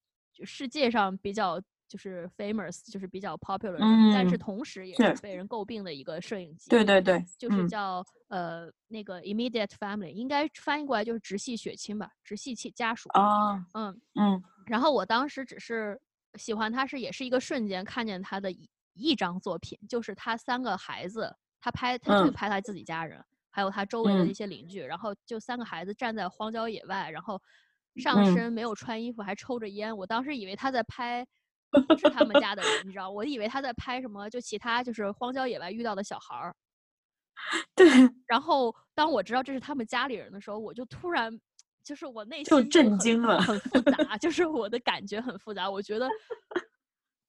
[0.44, 1.60] 世界上比较。
[1.88, 3.78] 就是 famous，就是比较 popular，
[4.12, 6.68] 但是同时也是被人诟病的一个摄影机。
[6.68, 13.08] 对对对，就是叫呃那个 immediate family，应该翻译过来就是直系血亲吧，直系亲家属。
[13.10, 14.42] 啊，嗯嗯。
[14.66, 15.96] 然后我当时只是
[16.37, 27.41] 喜欢他，是也是一个瞬间看见他的一一张作品，就是他三个孩子，他拍他就拍他自己家人，还有他周围的一些邻居，然后就三个孩子站在荒郊野外，然后
[27.97, 29.97] 上身没有穿衣服，还抽着烟。
[29.97, 31.26] 我当时以为他在拍。
[31.99, 33.11] 是他们家的人，你知道？
[33.11, 36.55] 我以为他在拍什么，就其他就是荒郊野外遇到的小孩儿。
[37.74, 37.87] 对。
[38.26, 41.39] 然后当我知道这是他们家里人的时候，我就突然，
[41.87, 45.70] 就是我内心就震惊了，很复杂，就是 我的感觉很复杂。
[45.70, 46.09] 我觉得，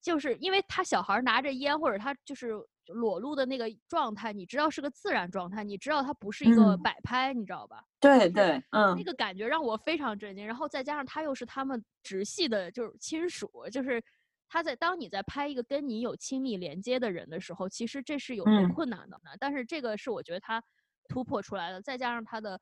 [0.02, 2.52] 就是因为他小孩拿着烟，或者他就是
[2.88, 7.82] 裸露的那个状态，你知道是个自然状态，你知道他不是一个摆拍，你知道吧？
[8.00, 8.94] 对对，嗯。
[8.96, 10.44] 那个感觉让我非常震惊。
[10.44, 14.02] 然后再加上他又是他们直系的，就是亲属，就是。
[14.50, 18.42] 他在当你在拍一个跟你有亲密连接的人的时候，其实这是有
[18.74, 19.20] 困难的。
[19.38, 20.58] 但是这个是我觉得他
[21.06, 22.58] 突破出来的，再加上他的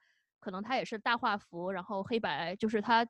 [0.47, 3.05] 可能他也是大画幅，然后黑白，就是他，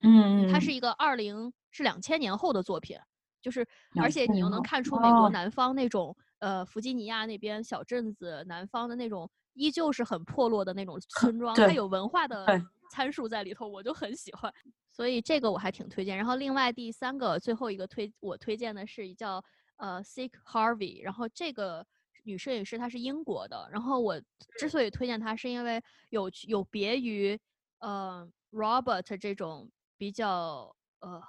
[0.00, 2.98] 嗯，他是一个二零是两千年后的作品，
[3.42, 3.68] 就是
[4.00, 12.46] 而且你又能看出美国南方那种呃弗吉尼亚那边小镇子南方的那种依旧是很破落的那种 村庄，它有文化的
[12.90, 14.50] 参数在里头，我就很喜欢。
[14.90, 16.16] 所以这个我还挺推荐。
[16.16, 19.44] 然后另外第三个最后一个推我推荐的是叫
[19.76, 21.04] 呃 Sick Harvey。
[21.04, 21.86] 然后这个
[22.24, 23.68] 女摄影师她是英国的。
[23.70, 24.20] 然后我
[24.58, 27.38] 之所以推荐她，是因为有有别于
[27.78, 31.22] 呃 Robert 这种比较呃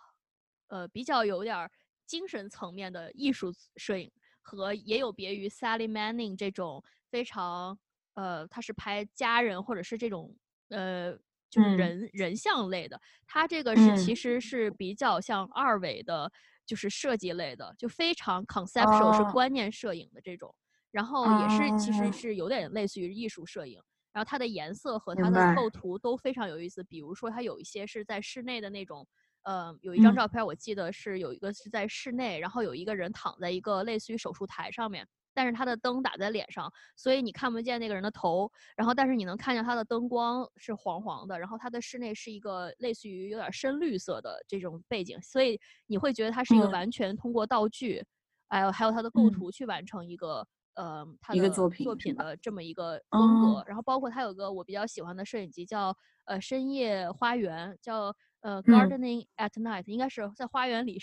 [0.67, 1.69] 呃比较有点
[2.05, 7.77] 精神层面的艺术摄影，和也有别于 Sally Manning 这种非常
[8.15, 10.35] 呃她是拍家人或者是这种
[10.69, 11.17] 呃。
[11.47, 16.29] 就是人人像类的，它这个是其实是比较像二维的
[16.65, 20.53] 就是设计类的，就非常 conceptual 是观念摄影的这种，
[20.95, 23.81] 然后也是其实是有点类似于艺术摄影。
[24.13, 29.05] 然后它的颜色和它的构图都非常有意思，比如说它有一些是在室内的那种，
[29.43, 48.01] 呃，有一张照片我记得是有一个是在室内，然后有一个人躺在一个类似于手术台上面，但是他的灯打在脸上，所以你看不见那个人的头，然后但是你能看见他的灯光是黄黄的，然后他的室内是一个类似于有点深绿色的这种背景，所以你会觉得它是一个完全通过道具，
[48.47, 50.47] 还有还有它的构图去完成一个。
[50.75, 55.95] 呃，他的作品作品的这么一个风格，然后包括他有个我比较喜欢的摄影集叫
[56.25, 60.99] 呃深夜花园，叫呃 Gardening at Night，应该是在花园里，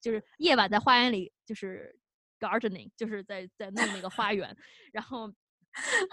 [0.00, 1.98] 就是夜晚在花园里就是
[2.38, 4.54] gardening，就是在在弄那个花园，
[4.92, 5.26] 然后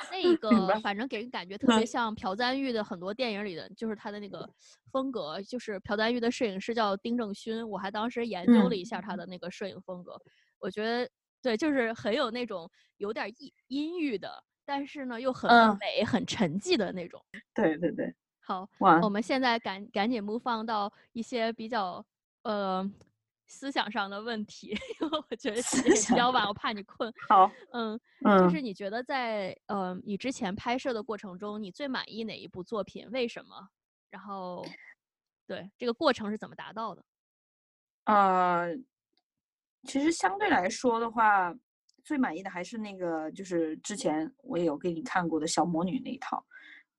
[0.10, 4.50] 那 个反正给人感觉特别像朴赞玉的很多电影里的，就是他的那个
[4.90, 10.18] 风格，就是朴赞玉的摄影师叫丁正勋，我还当时研究了一下他的那个摄影风格，
[10.60, 11.10] 我觉得。
[11.42, 17.24] 对，就是很有那种有点阴阴郁的，但是呢又很美、很沉寂的那种。
[17.54, 18.68] 对对对，好，
[19.02, 22.06] 我们现在赶赶紧播放到一些比较
[22.44, 22.90] 呃
[23.48, 24.68] 思想上的问题，
[25.02, 27.12] 因为我觉得比较晚，我怕你困。
[27.28, 33.10] 好，嗯嗯，就是你觉得在呃你之前拍摄的过程中，你最满意哪一部作品？
[33.12, 33.70] 为什么？
[34.12, 34.64] 然后，
[35.48, 37.04] 对这个过程是怎么达到的？
[38.06, 38.78] 呃。
[39.88, 41.54] 其实相对来说的话，
[42.04, 46.44] 最满意的还是那个，就是之前我也有给你看过的小魔女那一套，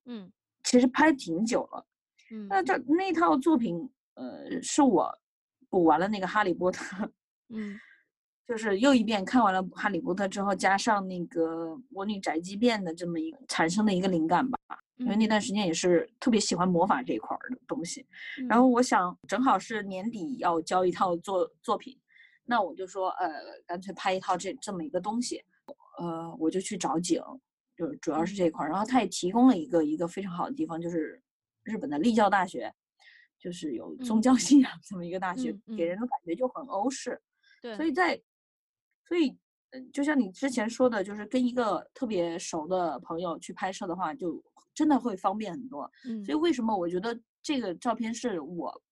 [0.06, 0.30] 嗯，
[0.64, 1.86] 其实拍挺久了，
[2.32, 5.16] 嗯，那这那套作品，呃，是我
[5.70, 7.10] 补完了那个哈利波特，
[7.50, 7.78] 嗯，
[8.46, 14.58] 就是又一遍看完了哈利波特之后，加上那个魔女宅急便的这么一个产生的一个灵感吧，
[14.96, 18.04] 因为那段时间也是特别喜欢魔法这一块的东西，
[18.48, 21.96] 然后我想正好是年底要交一套作作品。
[22.44, 23.30] 那我就说，呃，
[23.66, 25.42] 干脆拍一套这这么一个东西，
[25.98, 27.22] 呃，我就去找景，
[27.76, 28.68] 就主要是这一块儿。
[28.68, 31.22] 然后他也提供了一个一个非常好的地方，就是
[31.62, 32.72] 日本的立教大学，
[33.38, 37.20] 就是有宗教信仰这么一个大学，给人的感觉就很欧式。
[37.62, 38.20] 对，所以在，
[39.06, 39.38] 所以，
[39.70, 44.42] 嗯，就像你之前说的，就是跟一个特别熟的朋友去拍摄的话，就
[44.74, 45.88] 真的会方便很多。
[46.08, 48.82] 嗯，所以为什么我觉得这个照片是我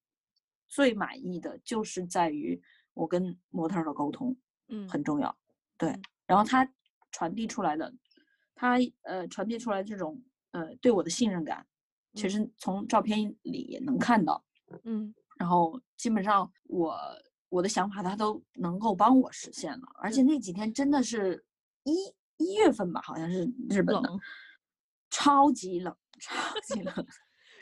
[0.68, 2.62] 最满意的，就是在于。
[2.95, 4.36] 我跟模特的沟通，
[4.68, 5.36] 嗯，很重要，
[5.76, 5.99] 对。
[6.26, 6.68] 然后他
[7.11, 7.93] 传递出来的，
[8.55, 10.22] 他呃传递出来这种
[10.53, 11.66] 呃对我的信任感，
[12.14, 14.45] 其实从照片里也能看到，
[14.84, 15.14] 嗯。
[15.38, 16.97] 然后基本上我
[17.49, 21.43] 我的想法他都能够帮我实现了，而且那几天真的是
[21.84, 21.95] 一
[22.36, 24.11] 一月份吧，好像是日本的，
[25.09, 26.95] 超级冷，超级冷，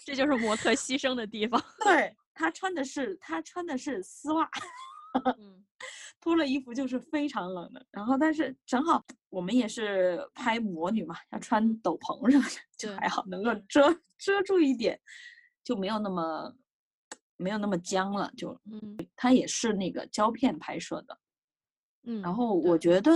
[0.05, 1.62] 这就是模特牺牲的地方。
[1.85, 4.51] 对他穿的是他穿的是丝袜。
[5.38, 5.64] 嗯，
[6.20, 7.84] 脱了衣服就是非常冷的。
[7.90, 15.00] 然后，但是正好我们也是拍魔女嘛，要穿斗篷什么的，就还好，能够遮遮住一点，
[15.64, 16.54] 就没有那么
[17.36, 18.30] 没有那么僵了。
[18.36, 21.18] 就，嗯，它也是那个胶片拍摄的，
[22.04, 23.12] 嗯，然后我觉得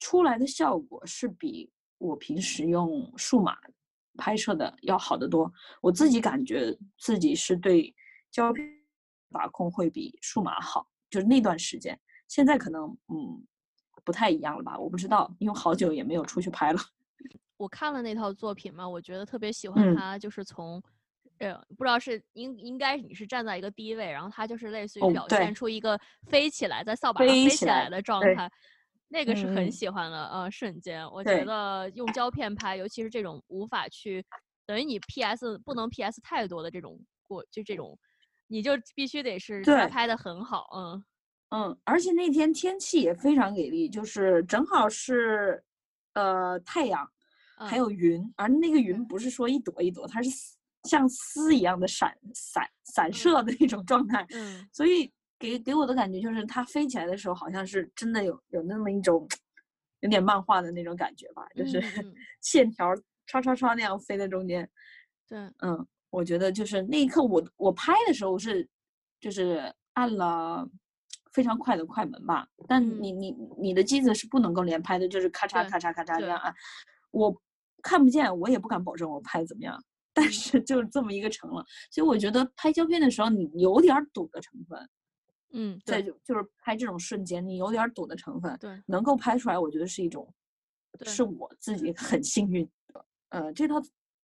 [0.00, 3.56] 出来的效果是比我平时用数码
[4.18, 5.52] 拍摄的要好得多。
[5.80, 7.94] 我自己感觉自己是对
[8.30, 8.66] 胶片
[9.30, 10.86] 把控会比数码好。
[11.10, 11.98] 就是那段时间，
[12.28, 13.46] 现在可能嗯
[14.04, 14.78] 不太一样了吧？
[14.78, 16.80] 我不知道，因为好久也没有出去拍了。
[17.56, 20.82] 我看了那套作品嘛，我觉得特别喜欢他，就是从
[21.38, 25.98] 呃不知道是应应该你是站在一个低位，然后他就是类似于表现出一个
[26.28, 28.50] 飞起来在扫把上飞起来的状态，
[29.08, 31.08] 那个是很喜欢的呃瞬间。
[31.10, 34.24] 我觉得用胶片拍，尤其是这种无法去
[34.66, 37.98] 等于你 PS 不能 PS 太多的这种过就这种。
[38.48, 41.04] 你就必须得是拍的很好，嗯。
[41.50, 45.62] 嗯，而且那天天气也非常给力，就是正好是，
[46.14, 47.08] 呃，太阳，
[47.56, 50.28] 还有云，而那个云不是说一朵一朵，它是
[50.82, 59.24] 像丝一样的闪闪散射的那种状态，嗯，所以给给我的感觉就是它飞起来的时候，好像是真的有有那么一种
[60.00, 61.80] 有点漫画的那种感觉吧，就是
[62.42, 62.92] 线条
[63.28, 64.68] 唰唰唰那样飞在中间，
[65.28, 65.86] 对，嗯。
[66.10, 68.66] 我觉得就是那一刻，我我拍的时候是，
[69.20, 70.66] 就是按了
[71.32, 72.48] 非常快的快门吧。
[72.66, 76.54] 但你你你的机子是不能够连拍的，就是咔嚓咔嚓咔嚓这样按。
[77.10, 77.34] 我
[77.82, 79.82] 看不见，我也不敢保证我拍怎么样。
[80.14, 81.62] 但是就是这么一个成了。
[81.90, 84.88] 所以我觉得拍胶片的时候，你有点赌的成分。
[85.52, 88.56] 嗯，对，就就是拍这种瞬间，你有点赌的成分。
[88.58, 90.32] 对，能够拍出来，我觉得是一种，
[91.04, 93.04] 是我自己很幸运的。
[93.28, 93.74] 呃，这套。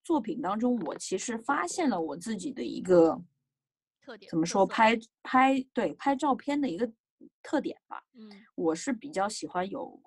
[0.05, 3.21] 作品当中，我其实发现了我自己的一个
[4.03, 4.67] 特点，怎么说？
[4.67, 6.91] 拍拍对拍照片的一个
[7.43, 8.03] 特点吧。
[8.15, 10.01] 嗯，我是比较喜欢有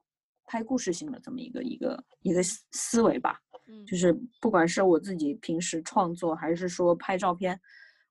[0.46, 3.40] 拍故事性的这么一个一个一个思维吧。
[3.68, 7.60] 嗯，就是不管是我自己平时创作，还是说拍照片，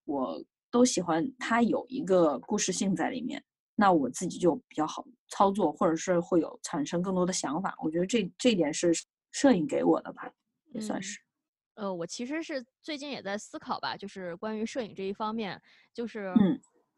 [0.05, 3.43] 我都喜欢它有一个故事性在里面。
[3.77, 7.75] 那我自己就比较好操作，或者是会有产生更多的想法。
[7.83, 8.93] 我觉得这这点是
[9.33, 10.33] 摄影给我的吧，
[10.73, 11.21] 也算是。
[11.75, 15.61] 呃，我其实是最近也在思考吧，就是关于摄影这一方面，
[15.93, 16.33] 就是。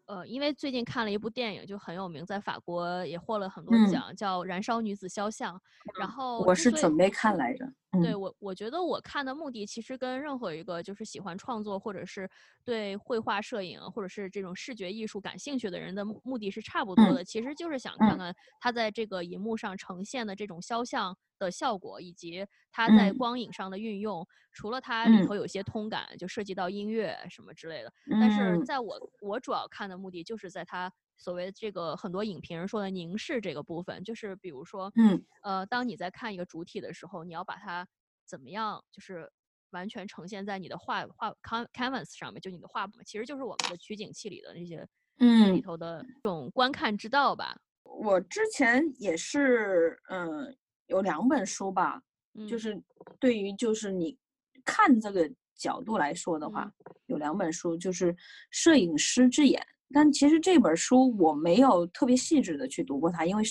[0.08, 5.56] 呃，因为最近看了一部电影，就很有名，在法国也获了很多奖，叫《燃烧女子肖像》。
[5.98, 7.68] 然后我是准备看来着。
[8.02, 12.28] 对我，我觉得我看的目的其实跟任何一个就是喜欢创作或者是
[12.64, 24.26] 对绘画、摄影或者是这种视觉艺术感兴趣的人的目的是差不多的，其实就是想看看他在这个荧幕上呈现的这种肖像的效果，以及他在光影上的运用。
[24.52, 27.92] 除了它里头有些通感，就涉及到音乐什么之类的。
[28.18, 37.86] 但是在我我主要看的目的就是在它所谓这个很多影评人说的凝视这个部分，就是比如说，嗯，呃，当你在看一个主体的时候，你要把它。
[38.28, 38.84] 怎么样？
[38.90, 39.30] 就是
[39.70, 41.32] 完全呈现在你的画画
[41.72, 44.84] canvas 上面，就你的画布，其实就是我们的取景器里的那些
[45.20, 47.56] 嗯里头的这种观看之道吧。
[47.84, 50.56] 我之前也是，嗯，
[50.86, 52.02] 有两本书吧，
[52.48, 52.82] 就是
[53.20, 54.18] 对于就是你
[54.64, 56.68] 看这个角度来说的话，
[57.06, 58.12] 有两本书，就是
[58.50, 59.62] 《摄影师之眼》，
[59.92, 63.42] 但其实这本书我没有特别细致的去读过它，因为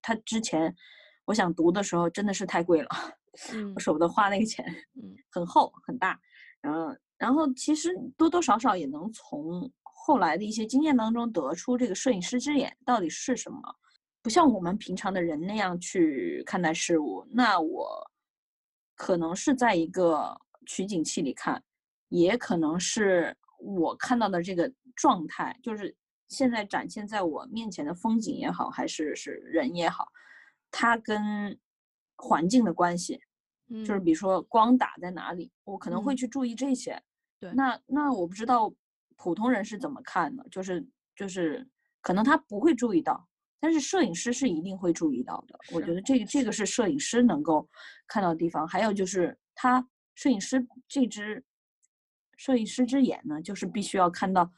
[0.00, 0.74] 它之前
[1.24, 2.88] 我想读的时候真的是太贵了。
[3.76, 4.64] 我舍不得花那个钱，
[5.00, 6.18] 嗯，很厚很大，
[6.60, 13.60] 然后然后其实多多少少也能从后来的一些经验当中得出这个摄影师之眼到底是什么，
[14.20, 17.24] 不像我们平常的人那样去看待事物。
[17.30, 18.10] 那我
[18.96, 20.36] 可能是在一个
[20.66, 21.62] 取景器里看，
[22.08, 25.94] 也可能是我看到的这个状态，就是
[26.28, 30.08] 现在展现在我面前的风景也好，还是是人也好，
[30.70, 31.58] 它跟。
[32.22, 33.18] 环境的关系，
[33.70, 37.02] 就是比如说光打在哪里，我可能会去注意这些。
[37.38, 38.70] 对，那那我不知道
[39.16, 40.86] 普通人是怎么看的，就是
[41.16, 41.66] 就是
[42.02, 43.26] 可能他不会注意到，
[43.58, 45.58] 但是摄影师是一定会注意到的。
[45.72, 47.66] 我觉得这个这个是摄影师能够
[48.06, 48.68] 看到的地方。
[48.68, 49.82] 还有就是他
[50.14, 51.42] 摄影师这只
[52.40, 54.50] 摄影师之眼呢，就是必须要看到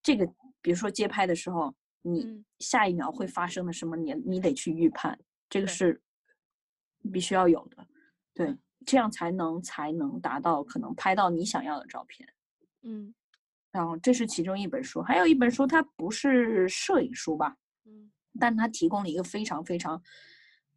[0.00, 0.24] 这个，
[0.62, 6.00] 比如说街拍的时候，你下一秒会发生的什么，你你得去预判，这个是。
[7.10, 7.86] 必须要有的，
[8.34, 8.54] 对，
[8.84, 12.28] 这样才能才能达到可能拍到你想要的照片。
[12.82, 13.14] 嗯，
[13.72, 17.56] 然后这是其中一本书，还有一本书，它不是摄影书吧？
[17.86, 19.98] 嗯，但它提供了一个非常非常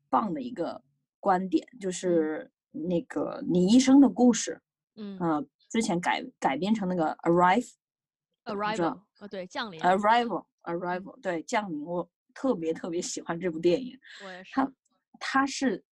[0.09, 0.81] 棒的一个
[1.19, 4.61] 观点，就是那个李医生的故事。
[4.95, 9.82] 嗯，呃，之前改改编成那个 Arrive，Arrival，呃，对，降临。
[9.82, 11.84] Arrival，Arrival，对，降临。
[11.84, 13.99] 我特别特别喜欢这部电影。
[14.24, 14.51] 我也是。
[14.53, 14.71] 它，
[15.19, 15.84] 它是。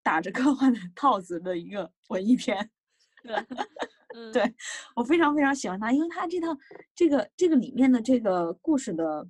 [0.00, 2.70] 打着科幻的套子的一个文艺片，
[3.22, 4.54] 对，对
[4.96, 6.46] 我非常非常喜欢它，因为它这套
[6.94, 9.28] 这个这个里面的这个故事的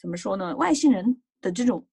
[0.00, 0.56] 怎么说呢？
[0.56, 1.86] 外星人的这种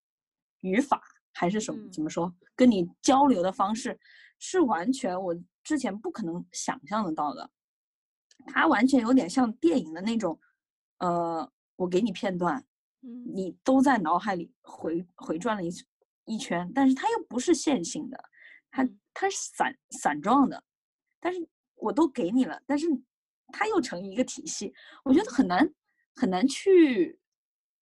[0.62, 1.00] 语法
[1.32, 1.88] 还是什么？
[1.92, 2.34] 怎么说？
[2.56, 4.00] 跟你交流的方式
[4.40, 7.50] 是完全我之前不可能想象得到的，
[8.48, 10.40] 它完全有点像电影的那种，
[10.98, 12.66] 呃，我给你片段，
[13.00, 15.84] 你都在脑海里回回转了一次。
[16.26, 18.24] 一圈，但是它又不是线性的，
[18.70, 20.64] 它它是散散状的，
[21.20, 22.86] 但是我都给你了，但是
[23.48, 24.72] 它又成一个体系，
[25.04, 25.68] 我觉得很难
[26.14, 27.20] 很难去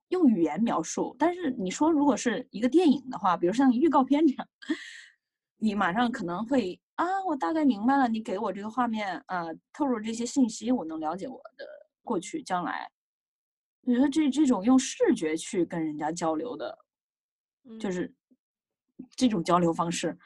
[0.07, 1.13] 用语言描述。
[1.19, 4.47] 但是你说如果是一个电影的话，比如像预告片这样，
[5.59, 11.66] 你马上可能会啊，我大概明白了，你给我这个画面啊，透露这些信息，我能了解我的
[12.04, 12.91] 过去将来。
[13.82, 16.78] 我觉得这这种用视觉去跟人家交流的，
[17.80, 18.14] 就是。
[19.16, 20.18] 这种交流方式，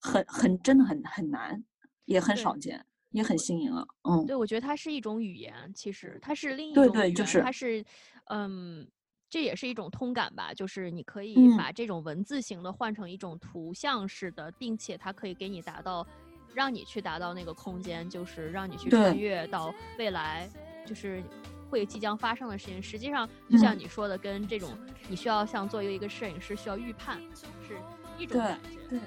[0.00, 1.62] 很很真的很很难，
[2.06, 3.86] 也很少见，也很新颖了。
[4.08, 7.84] 嗯，对，我觉得它是一种语言，其实它是另一种语言，它是，
[8.30, 8.90] 嗯，
[9.34, 16.06] 这也是一种通感吧，就是你可以把这种文字型的换成一种图像式的，并且它可以给你达到，
[16.54, 20.48] 让你去达到那个空间，就是让你去穿越到未来，
[20.86, 21.20] 就是
[21.68, 22.80] 会即将发生的事情。
[22.80, 24.70] 实际上，就像你说的，跟这种
[25.08, 27.20] 你需要像作为一个摄影师需要预判
[27.66, 27.76] 是。
[28.16, 29.00] 一种感觉，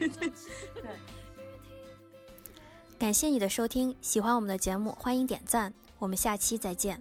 [0.00, 0.18] 对，对，
[0.82, 0.90] 对。
[2.98, 7.00] 感谢你的收听，喜欢我们的节目，欢迎点赞，我们下期再见。